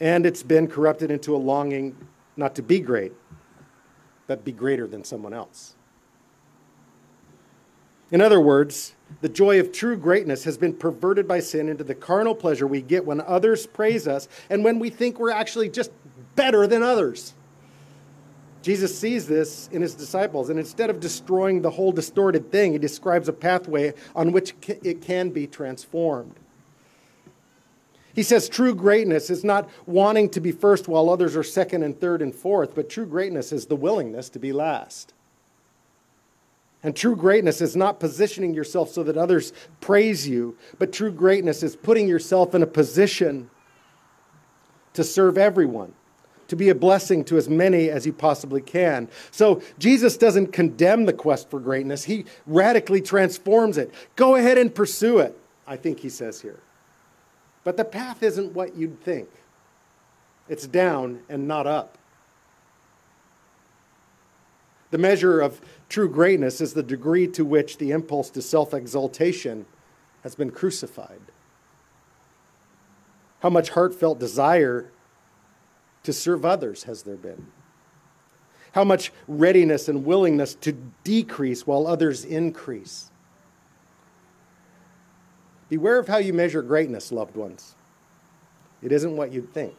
And 0.00 0.26
it's 0.26 0.42
been 0.42 0.66
corrupted 0.66 1.12
into 1.12 1.36
a 1.36 1.38
longing 1.38 1.96
not 2.36 2.56
to 2.56 2.62
be 2.62 2.80
great, 2.80 3.12
but 4.32 4.46
be 4.46 4.52
greater 4.52 4.86
than 4.86 5.04
someone 5.04 5.34
else. 5.34 5.74
In 8.10 8.22
other 8.22 8.40
words, 8.40 8.94
the 9.20 9.28
joy 9.28 9.60
of 9.60 9.72
true 9.72 9.94
greatness 9.94 10.44
has 10.44 10.56
been 10.56 10.72
perverted 10.72 11.28
by 11.28 11.40
sin 11.40 11.68
into 11.68 11.84
the 11.84 11.94
carnal 11.94 12.34
pleasure 12.34 12.66
we 12.66 12.80
get 12.80 13.04
when 13.04 13.20
others 13.20 13.66
praise 13.66 14.08
us 14.08 14.28
and 14.48 14.64
when 14.64 14.78
we 14.78 14.88
think 14.88 15.18
we're 15.18 15.30
actually 15.30 15.68
just 15.68 15.90
better 16.34 16.66
than 16.66 16.82
others. 16.82 17.34
Jesus 18.62 18.98
sees 18.98 19.26
this 19.26 19.68
in 19.70 19.82
his 19.82 19.94
disciples, 19.94 20.48
and 20.48 20.58
instead 20.58 20.88
of 20.88 20.98
destroying 20.98 21.60
the 21.60 21.70
whole 21.70 21.92
distorted 21.92 22.50
thing, 22.50 22.72
he 22.72 22.78
describes 22.78 23.28
a 23.28 23.34
pathway 23.34 23.92
on 24.16 24.32
which 24.32 24.54
it 24.66 25.02
can 25.02 25.28
be 25.28 25.46
transformed. 25.46 26.36
He 28.14 28.22
says 28.22 28.48
true 28.48 28.74
greatness 28.74 29.30
is 29.30 29.42
not 29.42 29.68
wanting 29.86 30.28
to 30.30 30.40
be 30.40 30.52
first 30.52 30.88
while 30.88 31.08
others 31.08 31.36
are 31.36 31.42
second 31.42 31.82
and 31.82 31.98
third 31.98 32.20
and 32.20 32.34
fourth, 32.34 32.74
but 32.74 32.90
true 32.90 33.06
greatness 33.06 33.52
is 33.52 33.66
the 33.66 33.76
willingness 33.76 34.28
to 34.30 34.38
be 34.38 34.52
last. 34.52 35.14
And 36.82 36.96
true 36.96 37.14
greatness 37.14 37.60
is 37.60 37.76
not 37.76 38.00
positioning 38.00 38.54
yourself 38.54 38.90
so 38.90 39.02
that 39.04 39.16
others 39.16 39.52
praise 39.80 40.28
you, 40.28 40.56
but 40.78 40.92
true 40.92 41.12
greatness 41.12 41.62
is 41.62 41.76
putting 41.76 42.08
yourself 42.08 42.54
in 42.54 42.62
a 42.62 42.66
position 42.66 43.48
to 44.94 45.04
serve 45.04 45.38
everyone, 45.38 45.94
to 46.48 46.56
be 46.56 46.68
a 46.68 46.74
blessing 46.74 47.24
to 47.24 47.36
as 47.36 47.48
many 47.48 47.88
as 47.88 48.04
you 48.04 48.12
possibly 48.12 48.60
can. 48.60 49.08
So 49.30 49.62
Jesus 49.78 50.16
doesn't 50.16 50.48
condemn 50.48 51.06
the 51.06 51.12
quest 51.12 51.48
for 51.48 51.60
greatness, 51.60 52.04
he 52.04 52.24
radically 52.46 53.00
transforms 53.00 53.78
it. 53.78 53.94
Go 54.16 54.34
ahead 54.34 54.58
and 54.58 54.74
pursue 54.74 55.18
it, 55.18 55.38
I 55.66 55.76
think 55.76 56.00
he 56.00 56.08
says 56.08 56.40
here. 56.40 56.60
But 57.64 57.76
the 57.76 57.84
path 57.84 58.22
isn't 58.22 58.52
what 58.52 58.76
you'd 58.76 59.00
think, 59.02 59.28
it's 60.48 60.66
down 60.66 61.20
and 61.28 61.46
not 61.46 61.66
up. 61.66 61.98
The 64.90 64.98
measure 64.98 65.40
of 65.40 65.60
true 65.88 66.08
greatness 66.08 66.60
is 66.60 66.74
the 66.74 66.82
degree 66.82 67.26
to 67.28 67.44
which 67.44 67.78
the 67.78 67.92
impulse 67.92 68.28
to 68.30 68.42
self 68.42 68.74
exaltation 68.74 69.64
has 70.22 70.34
been 70.34 70.50
crucified. 70.50 71.20
How 73.40 73.50
much 73.50 73.70
heartfelt 73.70 74.20
desire 74.20 74.90
to 76.02 76.12
serve 76.12 76.44
others 76.44 76.84
has 76.84 77.04
there 77.04 77.16
been? 77.16 77.46
How 78.72 78.84
much 78.84 79.12
readiness 79.28 79.88
and 79.88 80.04
willingness 80.04 80.54
to 80.56 80.72
decrease 81.04 81.66
while 81.66 81.86
others 81.86 82.24
increase? 82.24 83.11
Beware 85.72 85.98
of 85.98 86.06
how 86.06 86.18
you 86.18 86.34
measure 86.34 86.60
greatness, 86.60 87.10
loved 87.10 87.34
ones. 87.34 87.74
It 88.82 88.92
isn't 88.92 89.16
what 89.16 89.32
you'd 89.32 89.54
think. 89.54 89.74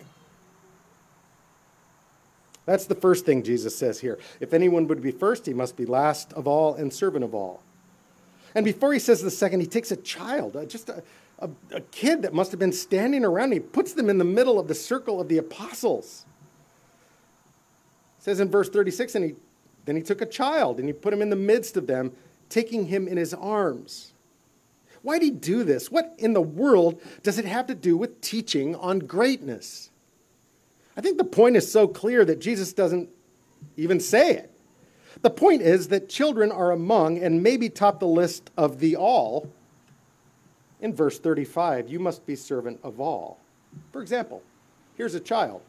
That's 2.66 2.88
the 2.88 2.96
first 2.96 3.28
thing 3.28 3.44
Jesus 3.44 3.76
says 3.76 4.00
here. 4.00 4.18
If 4.40 4.56
anyone 4.56 4.88
would 4.88 5.04
be 5.04 5.12
first, 5.12 5.46
he 5.46 5.54
must 5.54 5.78
be 5.78 5.86
last 5.86 6.34
of 6.34 6.48
all 6.48 6.74
and 6.74 6.92
servant 6.92 7.24
of 7.24 7.36
all. 7.36 7.62
And 8.56 8.66
before 8.66 8.92
he 8.92 8.98
says 8.98 9.22
the 9.22 9.30
second, 9.30 9.60
he 9.60 9.68
takes 9.68 9.92
a 9.92 9.96
child, 9.96 10.56
uh, 10.56 10.66
just 10.66 10.90
a, 10.90 11.04
a, 11.38 11.52
a 11.72 11.82
kid 11.82 12.24
that 12.24 12.34
must 12.34 12.50
have 12.50 12.60
been 12.60 12.74
standing 12.74 13.24
around. 13.24 13.52
He 13.52 13.60
puts 13.60 13.94
them 13.94 14.10
in 14.10 14.18
the 14.18 14.26
middle 14.26 14.60
of 14.60 14.68
the 14.68 14.74
circle 14.74 15.22
of 15.22 15.28
the 15.28 15.38
apostles. 15.38 16.26
It 18.18 18.24
says 18.24 18.40
in 18.40 18.50
verse 18.50 18.68
36, 18.68 19.14
and 19.14 19.26
he, 19.26 19.36
then 19.86 19.96
he 19.96 20.02
took 20.02 20.22
a 20.22 20.26
child 20.26 20.80
and 20.80 20.90
he 20.90 20.94
put 20.94 21.14
him 21.14 21.22
in 21.22 21.30
the 21.30 21.36
midst 21.36 21.78
of 21.78 21.86
them, 21.86 22.14
taking 22.50 22.88
him 22.88 23.08
in 23.08 23.18
his 23.18 23.36
arms. 23.36 24.13
Why 25.04 25.20
did 25.20 25.26
he 25.26 25.32
do 25.32 25.64
this? 25.64 25.92
What 25.92 26.16
in 26.18 26.34
the 26.34 26.42
world 26.42 27.02
does 27.22 27.38
it 27.38 27.46
have 27.46 27.68
to 27.68 27.76
do 27.76 27.96
with 27.96 28.22
teaching 28.22 28.76
on 28.76 29.00
greatness? 29.00 29.92
I 30.98 31.02
think 31.02 31.18
the 31.18 31.24
point 31.26 31.58
is 31.58 31.70
so 31.70 31.88
clear 31.88 32.26
that 32.26 32.40
Jesus 32.40 32.74
doesn't 32.74 33.10
even 33.78 34.00
say 34.00 34.32
it. 34.32 34.52
The 35.22 35.30
point 35.30 35.62
is 35.62 35.90
that 35.90 36.10
children 36.10 36.52
are 36.52 36.72
among 36.72 37.20
and 37.20 37.44
maybe 37.44 37.70
top 37.70 38.00
the 38.00 38.08
list 38.08 38.50
of 38.58 38.80
the 38.80 38.96
all. 38.96 39.50
In 40.82 40.94
verse 40.94 41.20
35, 41.20 41.90
you 41.90 42.00
must 42.00 42.26
be 42.26 42.36
servant 42.36 42.80
of 42.84 43.00
all. 43.00 43.40
For 43.92 44.02
example, 44.02 44.42
here's 44.96 45.16
a 45.16 45.20
child. 45.20 45.62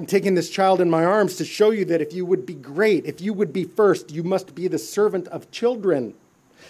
I'm 0.00 0.06
taking 0.06 0.34
this 0.34 0.48
child 0.48 0.80
in 0.80 0.88
my 0.88 1.04
arms 1.04 1.36
to 1.36 1.44
show 1.44 1.72
you 1.72 1.84
that 1.84 2.00
if 2.00 2.14
you 2.14 2.24
would 2.24 2.46
be 2.46 2.54
great, 2.54 3.04
if 3.04 3.20
you 3.20 3.34
would 3.34 3.52
be 3.52 3.64
first, 3.64 4.10
you 4.10 4.22
must 4.22 4.54
be 4.54 4.66
the 4.66 4.78
servant 4.78 5.28
of 5.28 5.50
children. 5.50 6.14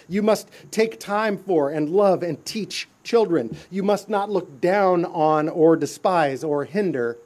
You 0.09 0.21
must 0.21 0.49
take 0.69 0.99
time 0.99 1.37
for 1.37 1.69
and 1.69 1.89
love 1.89 2.23
and 2.23 2.43
teach 2.45 2.89
children. 3.05 3.55
You 3.69 3.83
must 3.83 4.09
not 4.09 4.29
look 4.29 4.59
down 4.59 5.05
on 5.05 5.47
or 5.47 5.77
despise 5.77 6.43
or 6.43 6.65
hinder 6.65 7.19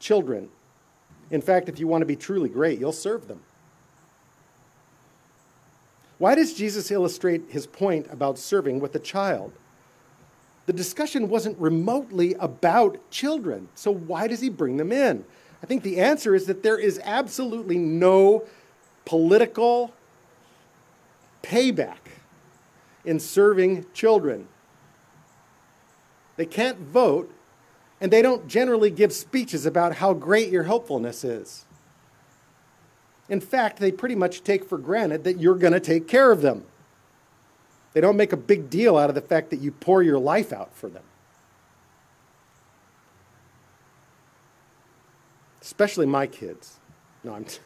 children. 0.00 0.48
In 1.30 1.42
fact, 1.42 1.68
if 1.68 1.78
you 1.78 1.86
want 1.86 2.00
to 2.00 2.06
be 2.06 2.16
truly 2.16 2.48
great, 2.48 2.80
you'll 2.80 2.90
serve 2.90 3.28
them. 3.28 3.42
Why 6.16 6.34
does 6.34 6.54
Jesus 6.54 6.90
illustrate 6.90 7.42
his 7.50 7.66
point 7.66 8.06
about 8.10 8.38
serving 8.38 8.80
with 8.80 8.94
a 8.94 8.98
child? 8.98 9.52
The 10.64 10.72
discussion 10.72 11.28
wasn't 11.28 11.58
remotely 11.58 12.32
about 12.40 13.10
children, 13.10 13.68
so 13.74 13.90
why 13.90 14.28
does 14.28 14.40
he 14.40 14.48
bring 14.48 14.78
them 14.78 14.92
in? 14.92 15.26
I 15.62 15.66
think 15.66 15.82
the 15.82 15.98
answer 15.98 16.34
is 16.34 16.46
that 16.46 16.62
there 16.62 16.78
is 16.78 17.00
absolutely 17.04 17.78
no 17.78 18.44
political 19.04 19.94
payback 21.42 21.98
in 23.04 23.20
serving 23.20 23.86
children. 23.94 24.48
They 26.36 26.46
can't 26.46 26.78
vote, 26.78 27.32
and 28.00 28.12
they 28.12 28.22
don't 28.22 28.48
generally 28.48 28.90
give 28.90 29.12
speeches 29.12 29.66
about 29.66 29.96
how 29.96 30.14
great 30.14 30.50
your 30.50 30.64
helpfulness 30.64 31.22
is. 31.22 31.64
In 33.28 33.40
fact, 33.40 33.78
they 33.78 33.92
pretty 33.92 34.14
much 34.14 34.42
take 34.42 34.64
for 34.64 34.78
granted 34.78 35.24
that 35.24 35.40
you're 35.40 35.54
going 35.54 35.72
to 35.72 35.80
take 35.80 36.08
care 36.08 36.32
of 36.32 36.42
them. 36.42 36.64
They 37.92 38.00
don't 38.00 38.16
make 38.16 38.32
a 38.32 38.36
big 38.36 38.68
deal 38.68 38.96
out 38.96 39.10
of 39.10 39.14
the 39.14 39.20
fact 39.20 39.50
that 39.50 39.60
you 39.60 39.70
pour 39.70 40.02
your 40.02 40.18
life 40.18 40.52
out 40.52 40.74
for 40.74 40.88
them. 40.88 41.04
Especially 45.62 46.04
my 46.04 46.26
kids. 46.26 46.78
No, 47.24 47.34
I'm. 47.34 47.46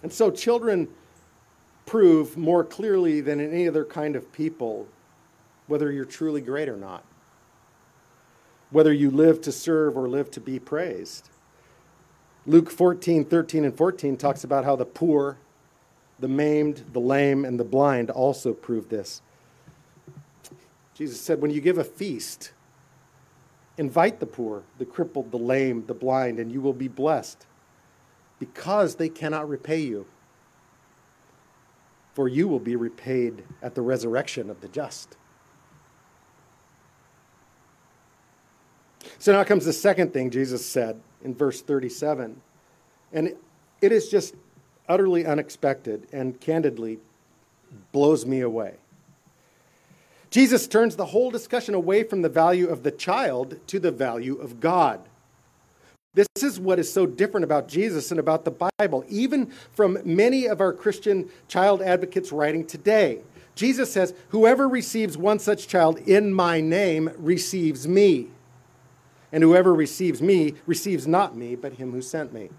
And 0.00 0.12
so 0.12 0.30
children 0.30 0.86
prove 1.84 2.36
more 2.36 2.62
clearly 2.62 3.20
than 3.20 3.40
any 3.40 3.66
other 3.66 3.84
kind 3.84 4.14
of 4.14 4.30
people 4.32 4.86
whether 5.68 5.92
you're 5.92 6.04
truly 6.04 6.40
great 6.40 6.68
or 6.68 6.76
not, 6.76 7.04
whether 8.70 8.92
you 8.92 9.10
live 9.10 9.40
to 9.42 9.52
serve 9.52 9.96
or 9.96 10.08
live 10.08 10.30
to 10.32 10.40
be 10.40 10.58
praised. 10.58 11.28
Luke 12.46 12.70
14, 12.70 13.24
13, 13.24 13.64
and 13.64 13.76
14 13.76 14.16
talks 14.16 14.44
about 14.44 14.64
how 14.64 14.74
the 14.74 14.86
poor, 14.86 15.36
the 16.18 16.28
maimed, 16.28 16.84
the 16.92 17.00
lame, 17.00 17.44
and 17.44 17.60
the 17.60 17.64
blind 17.64 18.10
also 18.10 18.54
prove 18.54 18.88
this. 18.88 19.20
Jesus 20.98 21.20
said, 21.20 21.40
When 21.40 21.52
you 21.52 21.60
give 21.60 21.78
a 21.78 21.84
feast, 21.84 22.50
invite 23.76 24.18
the 24.18 24.26
poor, 24.26 24.64
the 24.78 24.84
crippled, 24.84 25.30
the 25.30 25.38
lame, 25.38 25.86
the 25.86 25.94
blind, 25.94 26.40
and 26.40 26.50
you 26.50 26.60
will 26.60 26.72
be 26.72 26.88
blessed 26.88 27.46
because 28.40 28.96
they 28.96 29.08
cannot 29.08 29.48
repay 29.48 29.78
you. 29.78 30.06
For 32.14 32.26
you 32.26 32.48
will 32.48 32.58
be 32.58 32.74
repaid 32.74 33.44
at 33.62 33.76
the 33.76 33.82
resurrection 33.82 34.50
of 34.50 34.60
the 34.60 34.66
just. 34.66 35.16
So 39.20 39.30
now 39.32 39.44
comes 39.44 39.64
the 39.64 39.72
second 39.72 40.12
thing 40.12 40.30
Jesus 40.30 40.66
said 40.66 41.00
in 41.22 41.32
verse 41.32 41.62
37. 41.62 42.40
And 43.12 43.36
it 43.80 43.92
is 43.92 44.08
just 44.08 44.34
utterly 44.88 45.24
unexpected 45.24 46.08
and 46.12 46.40
candidly 46.40 46.98
blows 47.92 48.26
me 48.26 48.40
away. 48.40 48.78
Jesus 50.30 50.66
turns 50.66 50.96
the 50.96 51.06
whole 51.06 51.30
discussion 51.30 51.74
away 51.74 52.02
from 52.02 52.22
the 52.22 52.28
value 52.28 52.68
of 52.68 52.82
the 52.82 52.90
child 52.90 53.58
to 53.68 53.78
the 53.78 53.90
value 53.90 54.36
of 54.36 54.60
God. 54.60 55.00
This 56.14 56.28
is 56.42 56.58
what 56.58 56.78
is 56.78 56.92
so 56.92 57.06
different 57.06 57.44
about 57.44 57.68
Jesus 57.68 58.10
and 58.10 58.18
about 58.18 58.44
the 58.44 58.70
Bible, 58.78 59.04
even 59.08 59.46
from 59.72 59.98
many 60.04 60.46
of 60.46 60.60
our 60.60 60.72
Christian 60.72 61.28
child 61.46 61.80
advocates 61.80 62.32
writing 62.32 62.66
today. 62.66 63.20
Jesus 63.54 63.92
says, 63.92 64.14
Whoever 64.30 64.68
receives 64.68 65.16
one 65.16 65.38
such 65.38 65.68
child 65.68 65.98
in 66.08 66.32
my 66.32 66.60
name 66.60 67.10
receives 67.18 67.86
me. 67.86 68.28
And 69.32 69.42
whoever 69.42 69.74
receives 69.74 70.22
me 70.22 70.54
receives 70.66 71.06
not 71.06 71.36
me, 71.36 71.54
but 71.54 71.74
him 71.74 71.92
who 71.92 72.02
sent 72.02 72.32
me. 72.32 72.50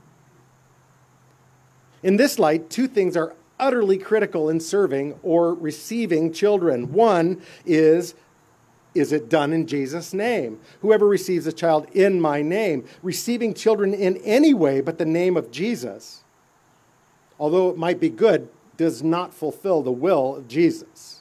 In 2.04 2.18
this 2.18 2.40
light, 2.40 2.70
two 2.70 2.88
things 2.88 3.18
are 3.18 3.36
utterly 3.60 3.98
critical 3.98 4.50
in 4.50 4.60
serving 4.60 5.20
or 5.24 5.54
receiving 5.54 6.32
children. 6.34 6.92
One 6.92 7.42
is 7.66 8.16
is 8.96 9.12
it 9.12 9.30
done 9.30 9.54
in 9.54 9.68
Jesus' 9.68 10.14
name? 10.16 10.60
Whoever 10.82 11.08
receives 11.08 11.46
a 11.46 11.54
child 11.54 11.88
in 11.94 12.20
my 12.20 12.42
name, 12.42 12.86
receiving 13.04 13.54
children 13.54 13.94
in 13.94 14.18
any 14.18 14.54
way 14.54 14.82
but 14.82 14.98
the 14.98 15.06
name 15.06 15.38
of 15.38 15.52
Jesus, 15.52 16.24
although 17.40 17.70
it 17.70 17.78
might 17.78 18.00
be 18.00 18.10
good, 18.10 18.50
does 18.78 19.04
not 19.04 19.34
fulfill 19.34 19.84
the 19.84 19.92
will 19.92 20.38
of 20.38 20.48
Jesus. 20.48 21.19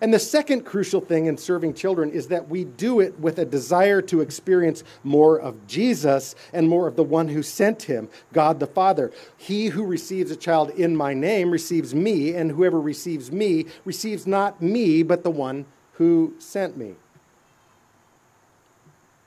And 0.00 0.12
the 0.12 0.18
second 0.18 0.62
crucial 0.62 1.00
thing 1.00 1.26
in 1.26 1.36
serving 1.36 1.74
children 1.74 2.10
is 2.10 2.28
that 2.28 2.48
we 2.48 2.64
do 2.64 3.00
it 3.00 3.18
with 3.20 3.38
a 3.38 3.44
desire 3.44 4.00
to 4.02 4.20
experience 4.20 4.84
more 5.04 5.38
of 5.38 5.66
Jesus 5.66 6.34
and 6.52 6.68
more 6.68 6.88
of 6.88 6.96
the 6.96 7.04
one 7.04 7.28
who 7.28 7.42
sent 7.42 7.82
him, 7.82 8.08
God 8.32 8.58
the 8.58 8.66
Father. 8.66 9.12
He 9.36 9.66
who 9.66 9.84
receives 9.84 10.30
a 10.30 10.36
child 10.36 10.70
in 10.70 10.96
my 10.96 11.14
name 11.14 11.50
receives 11.50 11.94
me, 11.94 12.34
and 12.34 12.50
whoever 12.50 12.80
receives 12.80 13.30
me 13.30 13.66
receives 13.84 14.26
not 14.26 14.62
me, 14.62 15.02
but 15.02 15.22
the 15.22 15.30
one 15.30 15.66
who 15.94 16.34
sent 16.38 16.76
me. 16.76 16.94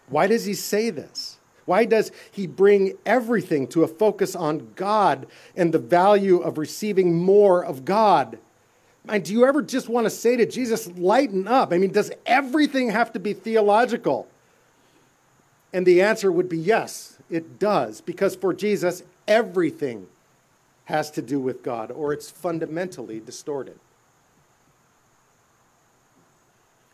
Why 0.10 0.28
does 0.28 0.46
he 0.46 0.54
say 0.54 0.90
this? 0.90 1.38
Why 1.66 1.86
does 1.86 2.12
he 2.32 2.46
bring 2.46 2.94
everything 3.06 3.68
to 3.70 3.84
a 3.84 3.88
focus 3.88 4.36
on 4.36 4.72
God 4.76 5.26
and 5.56 5.74
the 5.74 5.80
value 5.80 6.38
of 6.38 6.58
receiving 6.58 7.16
more 7.16 7.66
of 7.66 7.86
God? 7.86 8.38
Do 9.06 9.34
you 9.34 9.46
ever 9.46 9.62
just 9.62 9.88
want 9.88 10.06
to 10.06 10.10
say 10.10 10.36
to 10.38 10.46
Jesus, 10.46 10.88
lighten 10.98 11.48
up? 11.48 11.72
I 11.72 11.78
mean, 11.78 11.92
does 11.92 12.12
everything 12.26 12.90
have 12.90 13.14
to 13.14 13.20
be 13.20 13.34
theological? 13.34 14.28
And 15.74 15.86
the 15.86 16.02
answer 16.02 16.32
would 16.32 16.50
be 16.50 16.58
yes, 16.58 17.18
it 17.30 17.60
does. 17.60 18.02
Because 18.02 18.36
for 18.36 18.54
Jesus, 18.54 19.04
everything 19.28 20.08
has 20.86 21.12
to 21.12 21.22
do 21.22 21.40
with 21.40 21.64
God, 21.64 21.92
or 21.92 22.14
it's 22.14 22.30
fundamentally 22.30 23.20
distorted. 23.20 23.80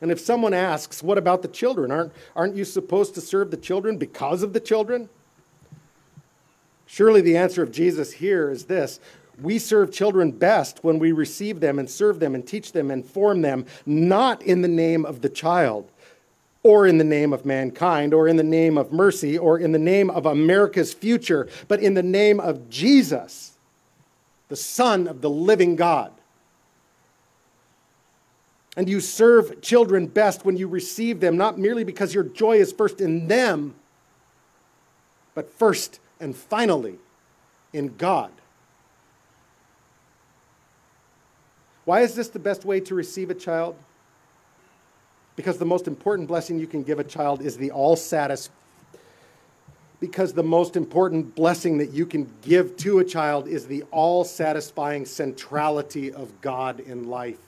And 0.02 0.12
if 0.12 0.19
someone 0.19 0.54
asks, 0.54 1.04
what 1.04 1.17
about 1.17 1.43
the 1.43 1.47
children? 1.47 1.91
Aren't, 1.91 2.12
aren't 2.36 2.56
you 2.56 2.65
supposed 2.65 3.13
to 3.15 3.21
serve 3.21 3.52
the 3.52 3.58
children 3.58 3.97
because 3.97 4.41
of 4.41 4.54
the 4.54 4.60
children? 4.60 5.10
Surely 6.88 7.21
the 7.21 7.38
answer 7.38 7.62
of 7.62 7.71
Jesus 7.71 8.13
here 8.13 8.50
is 8.50 8.65
this 8.65 9.00
we 9.39 9.60
serve 9.60 9.91
children 9.91 10.32
best 10.32 10.84
when 10.84 11.00
we 11.00 11.12
receive 11.12 11.60
them 11.60 11.80
and 11.80 11.89
serve 11.89 12.20
them 12.20 12.36
and 12.36 12.46
teach 12.46 12.72
them 12.72 12.91
and 12.91 13.06
form 13.06 13.41
them, 13.41 13.65
not 13.86 14.41
in 14.41 14.62
the 14.62 14.67
name 14.67 15.06
of 15.06 15.22
the 15.22 15.30
child, 15.30 15.91
or 16.63 16.86
in 16.86 16.98
the 16.98 17.04
name 17.04 17.34
of 17.34 17.46
mankind, 17.46 18.13
or 18.13 18.28
in 18.28 18.36
the 18.36 18.44
name 18.44 18.78
of 18.78 18.91
mercy, 18.91 19.38
or 19.38 19.58
in 19.58 19.72
the 19.72 19.80
name 19.80 20.10
of 20.10 20.26
America's 20.26 20.94
future, 20.94 21.48
but 21.67 21.80
in 21.80 21.94
the 21.94 22.04
name 22.04 22.39
of 22.39 22.70
Jesus, 22.70 23.58
the 24.50 24.56
Son 24.56 25.08
of 25.08 25.22
the 25.22 25.30
living 25.30 25.76
God. 25.76 26.12
And 28.78 28.88
you 28.88 29.00
serve 29.00 29.62
children 29.62 30.08
best 30.08 30.46
when 30.46 30.56
you 30.56 30.67
receive 30.67 31.20
them, 31.20 31.36
not 31.36 31.58
merely 31.58 31.84
because 31.84 32.13
your 32.13 32.24
joy 32.24 32.58
is 32.58 32.72
first 32.72 33.02
in 33.02 33.28
them, 33.28 33.76
but 35.34 35.52
first 35.52 36.00
and 36.20 36.36
finally 36.36 36.98
in 37.74 37.96
God. 37.98 38.32
Why 41.91 42.04
is 42.04 42.15
this 42.15 42.30
the 42.30 42.39
best 42.39 42.63
way 42.63 42.80
to 42.80 42.95
receive 42.95 43.30
a 43.32 43.36
child? 43.36 43.75
Because 45.36 45.58
the 45.58 45.65
most 45.65 45.88
important 45.88 46.30
blessing 46.30 46.58
you 46.58 46.65
can 46.65 46.84
give 46.84 46.99
a 46.99 47.04
child 47.04 47.41
is 47.41 47.58
the 47.58 47.71
all 47.71 47.97
satisfying 47.97 48.56
because 49.99 50.32
the 50.32 50.41
most 50.41 50.77
important 50.77 51.36
blessing 51.36 51.80
that 51.80 51.91
you 51.91 52.06
can 52.06 52.32
give 52.43 52.77
to 52.77 52.99
a 52.99 53.04
child 53.04 53.49
is 53.49 53.67
the 53.67 53.84
all 53.91 54.23
satisfying 54.23 55.06
centrality 55.06 56.13
of 56.13 56.39
God 56.39 56.80
in 56.80 57.10
life. 57.10 57.41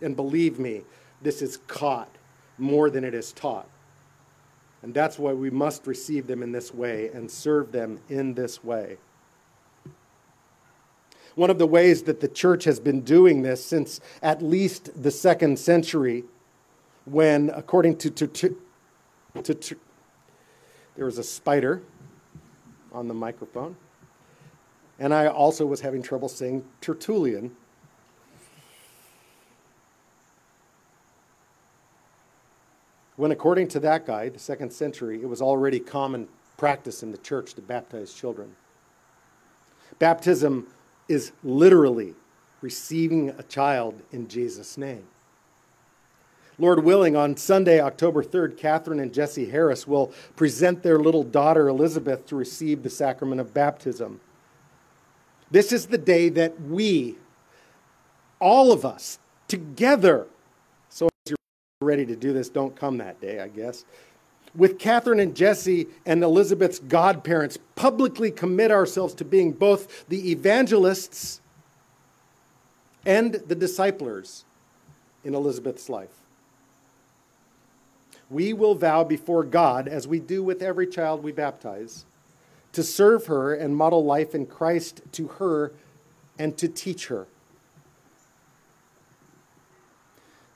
And 0.00 0.16
believe 0.16 0.58
me, 0.58 0.80
this 1.20 1.42
is 1.42 1.58
caught 1.66 2.08
more 2.56 2.88
than 2.88 3.04
it 3.04 3.12
is 3.12 3.30
taught. 3.34 3.68
And 4.80 4.94
that's 4.94 5.18
why 5.18 5.34
we 5.34 5.50
must 5.50 5.86
receive 5.86 6.26
them 6.26 6.42
in 6.42 6.50
this 6.50 6.72
way 6.72 7.10
and 7.12 7.30
serve 7.30 7.72
them 7.72 8.00
in 8.08 8.32
this 8.32 8.64
way. 8.64 8.96
One 11.34 11.50
of 11.50 11.58
the 11.58 11.66
ways 11.66 12.04
that 12.04 12.20
the 12.20 12.28
church 12.28 12.64
has 12.64 12.78
been 12.78 13.00
doing 13.00 13.42
this 13.42 13.64
since 13.64 14.00
at 14.22 14.40
least 14.40 15.02
the 15.02 15.10
second 15.10 15.58
century, 15.58 16.24
when, 17.04 17.50
according 17.54 17.96
to, 17.98 18.10
to, 18.10 18.26
to, 18.26 18.56
to 19.42 19.76
there 20.96 21.06
was 21.06 21.18
a 21.18 21.24
spider 21.24 21.82
on 22.92 23.08
the 23.08 23.14
microphone, 23.14 23.76
and 24.98 25.12
I 25.12 25.26
also 25.26 25.66
was 25.66 25.80
having 25.80 26.02
trouble 26.02 26.28
saying 26.28 26.64
Tertullian. 26.80 27.56
when, 33.16 33.30
according 33.30 33.68
to 33.68 33.80
that 33.80 34.06
guy, 34.06 34.28
the 34.28 34.38
second 34.38 34.72
century, 34.72 35.22
it 35.22 35.28
was 35.28 35.40
already 35.40 35.78
common 35.78 36.28
practice 36.56 37.02
in 37.02 37.12
the 37.12 37.18
church 37.18 37.54
to 37.54 37.62
baptize 37.62 38.12
children. 38.12 38.56
Baptism 39.98 40.66
is 41.08 41.32
literally 41.42 42.14
receiving 42.60 43.30
a 43.30 43.42
child 43.42 44.00
in 44.10 44.26
Jesus' 44.28 44.78
name. 44.78 45.06
Lord 46.58 46.84
willing, 46.84 47.16
on 47.16 47.36
Sunday, 47.36 47.80
October 47.80 48.22
3rd, 48.22 48.56
Catherine 48.56 49.00
and 49.00 49.12
Jesse 49.12 49.46
Harris 49.46 49.88
will 49.88 50.12
present 50.36 50.82
their 50.82 50.98
little 50.98 51.24
daughter 51.24 51.68
Elizabeth 51.68 52.26
to 52.26 52.36
receive 52.36 52.82
the 52.82 52.90
sacrament 52.90 53.40
of 53.40 53.52
baptism. 53.52 54.20
This 55.50 55.72
is 55.72 55.86
the 55.86 55.98
day 55.98 56.28
that 56.30 56.60
we, 56.62 57.16
all 58.40 58.72
of 58.72 58.84
us, 58.84 59.18
together, 59.48 60.26
so 60.88 61.06
as 61.06 61.30
you're 61.30 61.36
ready 61.80 62.06
to 62.06 62.16
do 62.16 62.32
this, 62.32 62.48
don't 62.48 62.74
come 62.76 62.98
that 62.98 63.20
day, 63.20 63.40
I 63.40 63.48
guess, 63.48 63.84
with 64.56 64.78
Catherine 64.78 65.20
and 65.20 65.34
Jesse 65.34 65.88
and 66.06 66.22
Elizabeth's 66.22 66.78
godparents, 66.78 67.58
publicly 67.74 68.30
commit 68.30 68.70
ourselves 68.70 69.14
to 69.14 69.24
being 69.24 69.52
both 69.52 70.08
the 70.08 70.30
evangelists 70.30 71.40
and 73.04 73.34
the 73.34 73.54
disciplers 73.54 74.44
in 75.24 75.34
Elizabeth's 75.34 75.88
life 75.88 76.24
we 78.30 78.52
will 78.52 78.74
vow 78.74 79.04
before 79.04 79.44
God, 79.44 79.86
as 79.86 80.08
we 80.08 80.18
do 80.18 80.42
with 80.42 80.62
every 80.62 80.86
child 80.86 81.22
we 81.22 81.32
baptize, 81.32 82.04
to 82.72 82.82
serve 82.82 83.26
her 83.26 83.54
and 83.54 83.76
model 83.76 84.04
life 84.04 84.34
in 84.34 84.46
Christ 84.46 85.02
to 85.12 85.28
her 85.28 85.72
and 86.38 86.56
to 86.58 86.66
teach 86.66 87.06
her. 87.06 87.26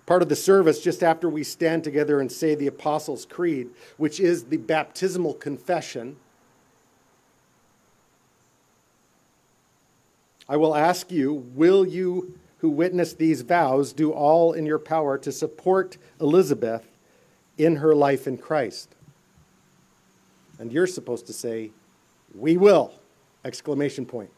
Part 0.08 0.22
of 0.22 0.28
the 0.28 0.36
service, 0.36 0.80
just 0.80 1.02
after 1.02 1.28
we 1.28 1.44
stand 1.44 1.84
together 1.84 2.18
and 2.18 2.32
say 2.32 2.54
the 2.54 2.66
Apostles' 2.66 3.26
Creed, 3.26 3.68
which 3.98 4.18
is 4.18 4.44
the 4.44 4.56
baptismal 4.56 5.34
confession, 5.34 6.16
I 10.48 10.56
will 10.56 10.74
ask 10.74 11.12
you, 11.12 11.32
will 11.54 11.86
you 11.86 12.38
who 12.58 12.70
witness 12.70 13.12
these 13.12 13.42
vows 13.42 13.92
do 13.92 14.10
all 14.10 14.52
in 14.52 14.66
your 14.66 14.78
power 14.78 15.16
to 15.18 15.30
support 15.30 15.96
Elizabeth 16.20 16.86
in 17.58 17.76
her 17.76 17.94
life 17.94 18.26
in 18.26 18.38
Christ. 18.38 18.94
And 20.58 20.72
you're 20.72 20.86
supposed 20.86 21.26
to 21.26 21.32
say, 21.32 21.70
We 22.34 22.56
will! 22.56 22.94
Exclamation 23.44 24.06
point. 24.06 24.30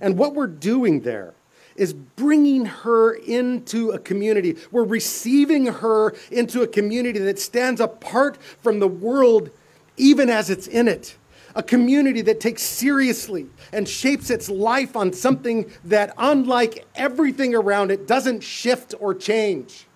And 0.00 0.16
what 0.16 0.34
we're 0.34 0.46
doing 0.46 1.00
there 1.00 1.34
is 1.76 1.92
bringing 1.92 2.66
her 2.66 3.12
into 3.14 3.90
a 3.90 3.98
community. 3.98 4.56
We're 4.70 4.84
receiving 4.84 5.66
her 5.66 6.14
into 6.30 6.62
a 6.62 6.66
community 6.66 7.18
that 7.20 7.38
stands 7.38 7.80
apart 7.80 8.38
from 8.60 8.80
the 8.80 8.88
world, 8.88 9.50
even 9.96 10.28
as 10.30 10.50
it's 10.50 10.66
in 10.66 10.88
it. 10.88 11.16
A 11.54 11.62
community 11.62 12.20
that 12.22 12.38
takes 12.38 12.62
seriously 12.62 13.46
and 13.72 13.88
shapes 13.88 14.30
its 14.30 14.48
life 14.48 14.96
on 14.96 15.12
something 15.12 15.70
that, 15.84 16.14
unlike 16.16 16.86
everything 16.94 17.54
around 17.54 17.90
it, 17.90 18.06
doesn't 18.06 18.40
shift 18.42 18.94
or 19.00 19.14
change 19.14 19.86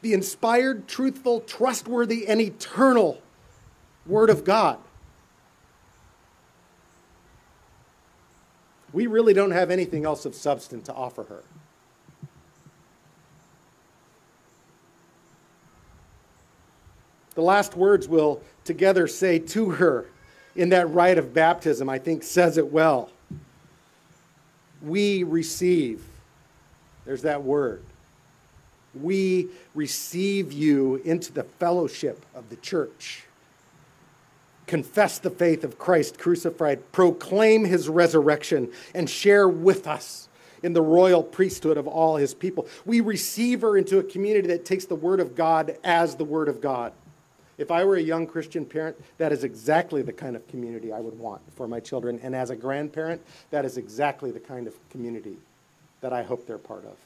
the 0.00 0.14
inspired, 0.14 0.86
truthful, 0.86 1.40
trustworthy, 1.40 2.26
and 2.26 2.40
eternal 2.40 3.20
Word 4.06 4.30
of 4.30 4.44
God. 4.44 4.78
We 8.92 9.06
really 9.06 9.34
don't 9.34 9.50
have 9.50 9.70
anything 9.70 10.04
else 10.04 10.24
of 10.24 10.34
substance 10.34 10.86
to 10.86 10.94
offer 10.94 11.24
her. 11.24 11.42
The 17.34 17.42
last 17.42 17.76
words 17.76 18.08
we'll 18.08 18.40
together 18.64 19.06
say 19.06 19.38
to 19.38 19.70
her 19.70 20.06
in 20.56 20.70
that 20.70 20.90
rite 20.90 21.18
of 21.18 21.32
baptism, 21.32 21.88
I 21.88 21.98
think, 21.98 22.22
says 22.22 22.58
it 22.58 22.72
well. 22.72 23.10
We 24.82 25.22
receive. 25.22 26.02
There's 27.04 27.22
that 27.22 27.42
word 27.42 27.84
we 28.94 29.48
receive 29.74 30.52
you 30.52 30.96
into 31.04 31.32
the 31.32 31.44
fellowship 31.44 32.24
of 32.34 32.48
the 32.50 32.56
church. 32.56 33.24
Confess 34.68 35.18
the 35.18 35.30
faith 35.30 35.64
of 35.64 35.78
Christ 35.78 36.18
crucified, 36.18 36.92
proclaim 36.92 37.64
his 37.64 37.88
resurrection, 37.88 38.70
and 38.94 39.10
share 39.10 39.48
with 39.48 39.88
us 39.88 40.28
in 40.62 40.74
the 40.74 40.82
royal 40.82 41.22
priesthood 41.22 41.76
of 41.76 41.88
all 41.88 42.16
his 42.16 42.34
people. 42.34 42.68
We 42.84 43.00
receive 43.00 43.62
her 43.62 43.76
into 43.76 43.98
a 43.98 44.02
community 44.02 44.48
that 44.48 44.64
takes 44.64 44.84
the 44.84 44.94
word 44.94 45.20
of 45.20 45.34
God 45.34 45.76
as 45.82 46.14
the 46.14 46.24
word 46.24 46.48
of 46.48 46.60
God. 46.60 46.92
If 47.56 47.72
I 47.72 47.84
were 47.84 47.96
a 47.96 48.02
young 48.02 48.26
Christian 48.26 48.64
parent, 48.64 48.96
that 49.18 49.32
is 49.32 49.42
exactly 49.42 50.02
the 50.02 50.12
kind 50.12 50.36
of 50.36 50.46
community 50.46 50.92
I 50.92 51.00
would 51.00 51.18
want 51.18 51.40
for 51.54 51.66
my 51.66 51.80
children. 51.80 52.20
And 52.22 52.36
as 52.36 52.50
a 52.50 52.56
grandparent, 52.56 53.20
that 53.50 53.64
is 53.64 53.76
exactly 53.76 54.30
the 54.30 54.38
kind 54.38 54.66
of 54.68 54.76
community 54.90 55.36
that 56.00 56.12
I 56.12 56.22
hope 56.22 56.46
they're 56.46 56.58
part 56.58 56.84
of. 56.84 56.96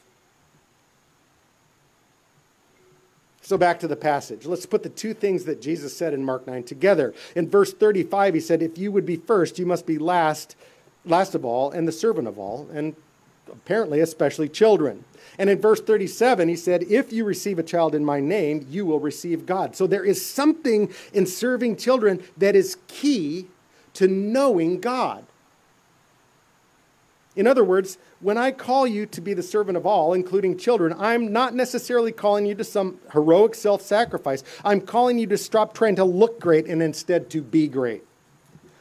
So 3.43 3.57
back 3.57 3.81
to 3.81 3.89
the 3.89 3.97
passage. 3.97 4.45
Let's 4.45 4.65
put 4.65 4.83
the 4.83 4.89
two 4.89 5.13
things 5.13 5.43
that 5.45 5.61
Jesus 5.61 5.95
said 5.95 6.13
in 6.13 6.23
Mark 6.23 6.47
9 6.47 6.63
together. 6.63 7.13
In 7.35 7.49
verse 7.49 7.73
35, 7.73 8.35
he 8.35 8.39
said, 8.39 8.61
If 8.61 8.77
you 8.77 8.89
would 8.91 9.05
be 9.05 9.17
first, 9.17 9.59
you 9.59 9.65
must 9.65 9.85
be 9.85 9.97
last, 9.97 10.55
last 11.03 11.35
of 11.35 11.43
all, 11.43 11.69
and 11.69 11.85
the 11.85 11.91
servant 11.91 12.29
of 12.29 12.39
all, 12.39 12.69
and 12.73 12.95
apparently 13.51 13.99
especially 13.99 14.47
children. 14.47 15.03
And 15.37 15.49
in 15.49 15.59
verse 15.59 15.81
37, 15.81 16.47
he 16.47 16.55
said, 16.55 16.83
If 16.83 17.11
you 17.11 17.25
receive 17.25 17.59
a 17.59 17.63
child 17.63 17.93
in 17.95 18.05
my 18.05 18.21
name, 18.21 18.65
you 18.69 18.85
will 18.85 19.01
receive 19.01 19.45
God. 19.45 19.75
So 19.75 19.87
there 19.87 20.05
is 20.05 20.25
something 20.25 20.93
in 21.11 21.25
serving 21.25 21.75
children 21.75 22.23
that 22.37 22.55
is 22.55 22.77
key 22.87 23.47
to 23.95 24.07
knowing 24.07 24.79
God. 24.79 25.25
In 27.35 27.45
other 27.47 27.63
words, 27.63 27.97
when 28.23 28.37
I 28.37 28.51
call 28.51 28.87
you 28.87 29.05
to 29.07 29.19
be 29.19 29.33
the 29.33 29.43
servant 29.43 29.75
of 29.77 29.85
all, 29.85 30.13
including 30.13 30.57
children, 30.57 30.95
I'm 30.97 31.33
not 31.33 31.53
necessarily 31.53 32.13
calling 32.13 32.45
you 32.45 32.55
to 32.55 32.63
some 32.63 32.99
heroic 33.11 33.53
self 33.53 33.81
sacrifice. 33.81 34.45
I'm 34.63 34.79
calling 34.79 35.19
you 35.19 35.27
to 35.27 35.37
stop 35.37 35.73
trying 35.73 35.97
to 35.97 36.05
look 36.05 36.39
great 36.39 36.65
and 36.65 36.81
instead 36.81 37.29
to 37.31 37.41
be 37.41 37.67
great. 37.67 38.03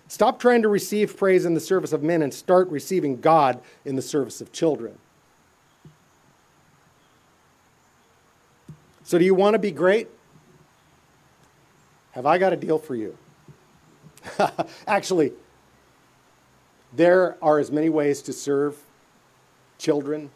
Stop 0.06 0.38
trying 0.38 0.62
to 0.62 0.68
receive 0.68 1.16
praise 1.16 1.44
in 1.44 1.54
the 1.54 1.60
service 1.60 1.92
of 1.92 2.04
men 2.04 2.22
and 2.22 2.32
start 2.32 2.68
receiving 2.68 3.20
God 3.20 3.60
in 3.84 3.96
the 3.96 4.02
service 4.02 4.40
of 4.40 4.52
children. 4.52 4.96
So, 9.02 9.18
do 9.18 9.24
you 9.24 9.34
want 9.34 9.54
to 9.54 9.58
be 9.58 9.72
great? 9.72 10.08
Have 12.12 12.26
I 12.26 12.38
got 12.38 12.52
a 12.52 12.56
deal 12.56 12.78
for 12.78 12.94
you? 12.94 13.18
Actually, 14.86 15.32
there 16.92 17.36
are 17.42 17.58
as 17.58 17.72
many 17.72 17.88
ways 17.88 18.22
to 18.22 18.32
serve 18.32 18.78
children 19.82 20.30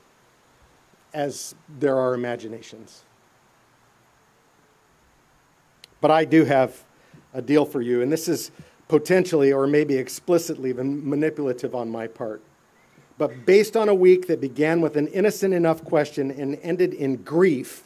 as 1.15 1.55
there 1.79 1.97
are 1.97 2.15
imaginations. 2.15 3.05
But 6.01 6.11
I 6.11 6.25
do 6.25 6.45
have 6.45 6.85
a 7.33 7.41
deal 7.41 7.65
for 7.65 7.81
you, 7.81 8.03
and 8.03 8.13
this 8.13 8.29
is 8.29 8.51
potentially 8.89 9.53
or 9.53 9.67
maybe 9.67 9.97
explicitly 9.97 10.73
manipulative 10.73 11.75
on 11.75 11.89
my 11.89 12.07
part. 12.09 12.43
But 13.19 13.47
based 13.47 13.77
on 13.77 13.89
a 13.89 13.95
week 13.95 14.27
that 14.27 14.41
began 14.41 14.81
with 14.81 14.97
an 14.97 15.07
innocent 15.09 15.55
enough 15.55 15.85
question 15.85 16.31
and 16.31 16.59
ended 16.63 16.93
in 16.93 17.17
grief, 17.17 17.85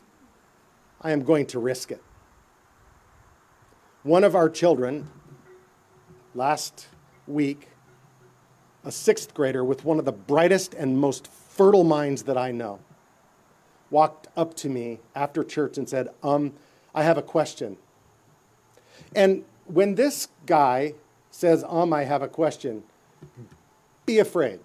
I 1.00 1.12
am 1.12 1.22
going 1.22 1.46
to 1.46 1.58
risk 1.58 1.92
it. 1.92 2.02
One 4.02 4.24
of 4.24 4.34
our 4.34 4.48
children 4.48 5.08
last 6.34 6.88
week 7.26 7.68
a 8.84 8.90
sixth 8.90 9.34
grader 9.34 9.64
with 9.64 9.84
one 9.84 9.98
of 9.98 10.04
the 10.04 10.12
brightest 10.12 10.74
and 10.74 10.98
most 10.98 11.26
fertile 11.60 11.84
minds 11.84 12.22
that 12.22 12.38
I 12.38 12.52
know, 12.52 12.78
walked 13.90 14.28
up 14.34 14.54
to 14.54 14.70
me 14.70 14.98
after 15.14 15.44
church 15.44 15.76
and 15.76 15.86
said, 15.86 16.08
Um, 16.22 16.54
I 16.94 17.02
have 17.02 17.18
a 17.18 17.22
question. 17.22 17.76
And 19.14 19.44
when 19.66 19.94
this 19.94 20.28
guy 20.46 20.94
says, 21.30 21.62
Um, 21.68 21.92
I 21.92 22.04
have 22.04 22.22
a 22.22 22.28
question, 22.28 22.82
be 24.06 24.20
afraid. 24.20 24.60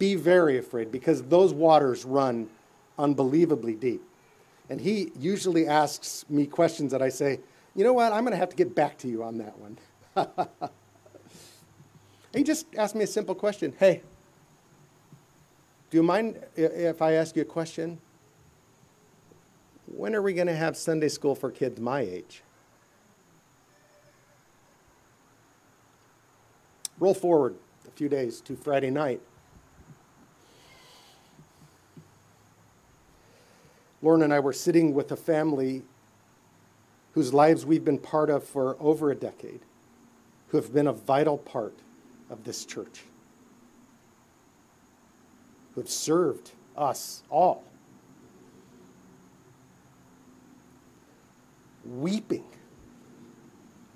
Be 0.00 0.16
very 0.16 0.58
afraid 0.58 0.90
because 0.90 1.22
those 1.22 1.54
waters 1.54 2.04
run 2.04 2.48
unbelievably 2.98 3.74
deep. 3.74 4.02
And 4.68 4.80
he 4.80 5.12
usually 5.16 5.68
asks 5.68 6.24
me 6.28 6.48
questions 6.48 6.90
that 6.90 7.02
I 7.02 7.08
say, 7.08 7.38
you 7.76 7.84
know 7.84 7.92
what, 7.92 8.12
I'm 8.12 8.24
going 8.24 8.32
to 8.32 8.36
have 8.38 8.48
to 8.48 8.56
get 8.56 8.74
back 8.74 8.98
to 8.98 9.08
you 9.08 9.22
on 9.22 9.38
that 9.38 9.54
one. 9.56 9.78
He 12.34 12.42
just 12.44 12.66
asked 12.76 12.94
me 12.94 13.04
a 13.04 13.06
simple 13.06 13.34
question 13.34 13.74
Hey, 13.78 14.02
do 15.90 15.96
you 15.96 16.02
mind 16.02 16.38
if 16.56 17.00
I 17.00 17.12
ask 17.12 17.34
you 17.36 17.42
a 17.42 17.46
question? 17.46 17.98
When 19.86 20.14
are 20.14 20.20
we 20.20 20.34
going 20.34 20.46
to 20.46 20.56
have 20.56 20.76
Sunday 20.76 21.08
school 21.08 21.34
for 21.34 21.50
kids 21.50 21.80
my 21.80 22.00
age? 22.00 22.42
Roll 26.98 27.14
forward 27.14 27.54
a 27.86 27.90
few 27.92 28.08
days 28.08 28.40
to 28.42 28.56
Friday 28.56 28.90
night. 28.90 29.20
Lauren 34.02 34.22
and 34.22 34.32
I 34.32 34.40
were 34.40 34.52
sitting 34.52 34.94
with 34.94 35.10
a 35.10 35.16
family 35.16 35.82
whose 37.12 37.32
lives 37.32 37.64
we've 37.64 37.84
been 37.84 37.98
part 37.98 38.30
of 38.30 38.44
for 38.44 38.76
over 38.78 39.10
a 39.10 39.14
decade, 39.14 39.60
who 40.48 40.56
have 40.58 40.72
been 40.72 40.86
a 40.86 40.92
vital 40.92 41.38
part 41.38 41.74
of 42.30 42.44
this 42.44 42.64
church, 42.64 43.04
who 45.78 45.82
have 45.82 45.90
served 45.90 46.50
us 46.76 47.22
all. 47.30 47.62
Weeping. 51.84 52.44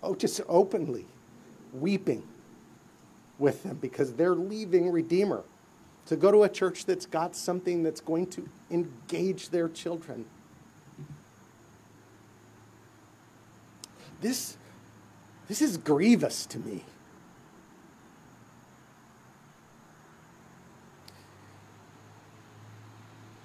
Oh, 0.00 0.14
just 0.14 0.40
openly 0.48 1.06
weeping 1.72 2.22
with 3.36 3.64
them 3.64 3.78
because 3.80 4.12
they're 4.14 4.36
leaving 4.36 4.92
Redeemer 4.92 5.42
to 6.06 6.14
go 6.14 6.30
to 6.30 6.44
a 6.44 6.48
church 6.48 6.84
that's 6.84 7.04
got 7.04 7.34
something 7.34 7.82
that's 7.82 8.00
going 8.00 8.28
to 8.28 8.48
engage 8.70 9.48
their 9.48 9.68
children. 9.68 10.24
This, 14.20 14.56
this 15.48 15.60
is 15.60 15.78
grievous 15.78 16.46
to 16.46 16.60
me. 16.60 16.84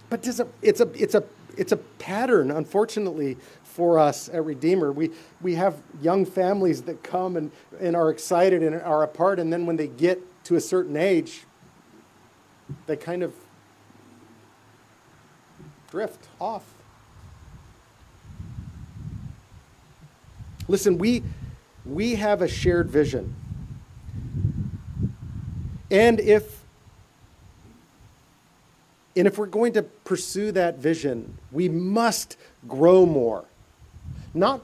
But 0.10 0.26
it's 0.26 0.40
a, 0.40 0.48
it's 0.62 0.80
a, 0.80 0.90
it's 0.94 1.16
a, 1.16 1.24
it's 1.58 1.72
a 1.72 1.78
pattern, 1.78 2.52
unfortunately, 2.52 3.38
for 3.64 4.00
us 4.00 4.30
at 4.30 4.44
Redeemer. 4.46 4.92
We, 4.92 5.12
we 5.42 5.56
have 5.56 5.82
young 6.02 6.26
families 6.26 6.84
that 6.84 7.04
come 7.04 7.36
and, 7.36 7.52
and 7.80 7.96
are 7.96 8.10
excited 8.10 8.64
and 8.64 8.82
are 8.82 9.04
apart, 9.04 9.40
and 9.40 9.52
then 9.52 9.66
when 9.66 9.76
they 9.76 9.88
get 9.88 10.22
to 10.46 10.56
a 10.56 10.62
certain 10.62 10.96
age, 10.96 11.44
they 12.86 12.96
kind 12.96 13.24
of 13.24 13.34
drift 15.90 16.28
off. 16.40 16.64
Listen, 20.68 20.98
we, 20.98 21.24
we 21.86 22.16
have 22.16 22.42
a 22.42 22.48
shared 22.48 22.90
vision. 22.90 23.34
And 25.90 26.20
if 26.20 26.62
and 29.18 29.28
if 29.28 29.38
we're 29.38 29.48
going 29.48 29.74
to 29.74 29.84
pursue 29.84 30.52
that 30.52 30.78
vision, 30.78 31.38
we 31.52 31.68
must 31.68 32.38
grow 32.68 33.06
more. 33.06 33.46
Not, 34.34 34.62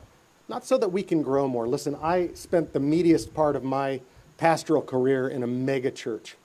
not 0.47 0.63
so 0.63 0.77
that 0.77 0.91
we 0.91 1.01
can 1.01 1.23
grow 1.23 1.47
more. 1.47 1.67
Listen, 1.67 1.97
I 2.01 2.29
spent 2.35 2.73
the 2.73 2.79
meatiest 2.79 3.33
part 3.33 3.55
of 3.55 3.63
my 3.63 4.01
pastoral 4.37 4.81
career 4.81 5.27
in 5.27 5.41
a 5.41 5.47
mega 5.47 5.89
church. 5.89 6.35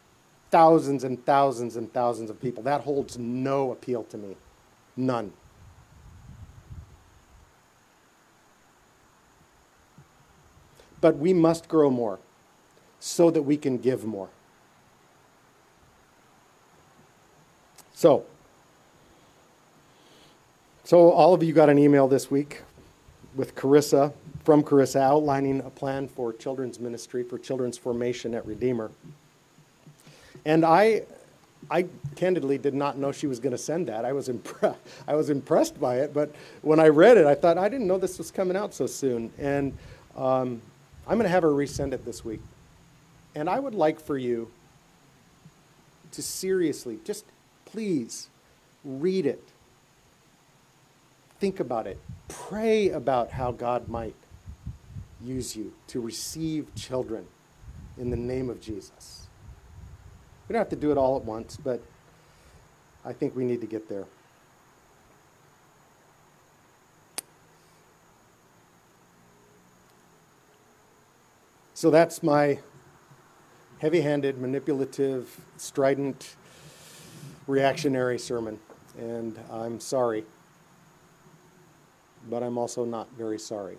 Thousands 0.51 1.05
and 1.05 1.25
thousands 1.27 1.77
and 1.77 1.93
thousands 1.93 2.31
of 2.31 2.41
people. 2.41 2.63
That 2.63 2.83
holds 2.83 3.19
no 3.19 3.73
appeal 3.73 4.05
to 4.05 4.17
me. 4.17 4.37
None. 4.97 5.33
But 11.01 11.19
we 11.19 11.35
must 11.35 11.69
grow 11.69 11.91
more 11.91 12.19
so 12.99 13.31
that 13.31 13.43
we 13.43 13.57
can 13.57 13.79
give 13.79 14.05
more. 14.05 14.31
So, 17.99 18.25
so 20.85 21.11
all 21.11 21.35
of 21.35 21.43
you 21.43 21.53
got 21.53 21.69
an 21.69 21.81
email 21.81 22.07
this 22.07 22.31
week 22.31 22.63
with 23.35 23.57
Carissa, 23.57 24.13
from 24.45 24.63
Carissa, 24.63 25.01
outlining 25.01 25.59
a 25.63 25.71
plan 25.71 26.07
for 26.07 26.33
children's 26.33 26.79
ministry, 26.79 27.25
for 27.25 27.41
children's 27.41 27.77
formation 27.77 28.37
at 28.37 28.47
Redeemer. 28.47 28.93
And 30.45 30.65
I, 30.65 31.07
I 31.73 31.87
candidly 32.15 32.57
did 32.57 32.73
not 32.73 32.99
know 32.99 33.11
she 33.11 33.27
was 33.27 33.41
going 33.41 33.51
to 33.51 33.59
send 33.59 33.89
that. 33.89 34.05
I 34.05 34.13
was, 34.13 34.29
impre- 34.29 34.77
I 35.09 35.17
was 35.17 35.29
impressed 35.29 35.81
by 35.81 35.97
it, 35.97 36.15
but 36.15 36.33
when 36.63 36.79
I 36.79 36.91
read 36.91 37.17
it, 37.17 37.27
I 37.27 37.35
thought, 37.35 37.59
I 37.59 37.69
didn't 37.69 37.89
know 37.89 37.99
this 37.99 38.17
was 38.17 38.31
coming 38.31 38.57
out 38.57 38.73
so 38.75 38.87
soon. 38.87 39.33
And 39.39 39.77
um, 40.15 40.63
I'm 41.05 41.19
going 41.19 41.25
to 41.25 41.31
have 41.31 41.43
her 41.43 41.51
resend 41.51 41.95
it 41.95 42.05
this 42.05 42.25
week. 42.25 42.43
And 43.35 43.51
I 43.51 43.59
would 43.59 43.75
like 43.75 43.99
for 43.99 44.17
you 44.17 44.49
to 46.13 46.23
seriously, 46.23 47.01
just 47.05 47.25
Please 47.73 48.29
read 48.83 49.27
it. 49.27 49.43
Think 51.39 51.61
about 51.61 51.87
it. 51.87 52.01
Pray 52.29 52.89
about 52.89 53.31
how 53.31 53.53
God 53.53 53.89
might 53.89 54.15
use 55.23 55.55
you 55.55 55.75
to 55.89 56.01
receive 56.01 56.75
children 56.75 57.27
in 57.99 58.11
the 58.11 58.17
name 58.17 58.49
of 58.49 58.61
Jesus. 58.61 59.27
We 60.49 60.55
don't 60.55 60.61
have 60.61 60.71
to 60.71 60.77
do 60.77 60.91
it 60.91 60.97
all 60.97 61.17
at 61.17 61.25
once, 61.25 61.59
but 61.63 61.83
I 63.05 63.13
think 63.13 63.37
we 63.37 63.45
need 63.45 63.61
to 63.61 63.67
get 63.67 63.89
there. 63.89 64.07
So 71.75 71.91
that's 71.91 72.23
my 72.23 72.61
heavy 73.79 74.01
handed, 74.01 74.39
manipulative, 74.39 75.43
strident 75.59 76.35
reactionary 77.47 78.19
sermon, 78.19 78.59
and 78.99 79.39
I'm 79.51 79.81
sorry. 79.81 80.25
But 82.29 82.43
I'm 82.43 82.59
also 82.59 82.85
not 82.85 83.09
very 83.17 83.39
sorry. 83.39 83.79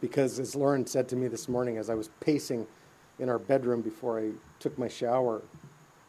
Because, 0.00 0.38
as 0.38 0.54
Lauren 0.54 0.86
said 0.86 1.08
to 1.08 1.16
me 1.16 1.26
this 1.28 1.48
morning 1.48 1.78
as 1.78 1.90
I 1.90 1.94
was 1.94 2.10
pacing 2.20 2.66
in 3.18 3.28
our 3.28 3.38
bedroom 3.38 3.80
before 3.80 4.20
I 4.20 4.32
took 4.60 4.78
my 4.78 4.88
shower, 4.88 5.42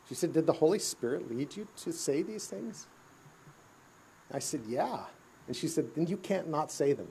she 0.07 0.15
said, 0.15 0.33
Did 0.33 0.45
the 0.45 0.53
Holy 0.53 0.79
Spirit 0.79 1.29
lead 1.29 1.55
you 1.55 1.67
to 1.77 1.91
say 1.91 2.21
these 2.21 2.47
things? 2.47 2.87
I 4.31 4.39
said, 4.39 4.61
Yeah. 4.67 4.99
And 5.47 5.55
she 5.55 5.67
said, 5.67 5.95
Then 5.95 6.07
you 6.07 6.17
can't 6.17 6.49
not 6.49 6.71
say 6.71 6.93
them. 6.93 7.07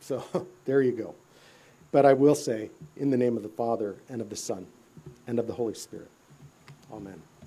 So 0.00 0.22
there 0.64 0.82
you 0.82 0.92
go. 0.92 1.14
But 1.90 2.04
I 2.04 2.12
will 2.12 2.34
say, 2.34 2.70
in 2.96 3.10
the 3.10 3.16
name 3.16 3.36
of 3.36 3.42
the 3.42 3.48
Father, 3.48 3.96
and 4.08 4.20
of 4.20 4.28
the 4.28 4.36
Son, 4.36 4.66
and 5.26 5.38
of 5.38 5.46
the 5.46 5.54
Holy 5.54 5.74
Spirit. 5.74 6.10
Amen. 6.92 7.37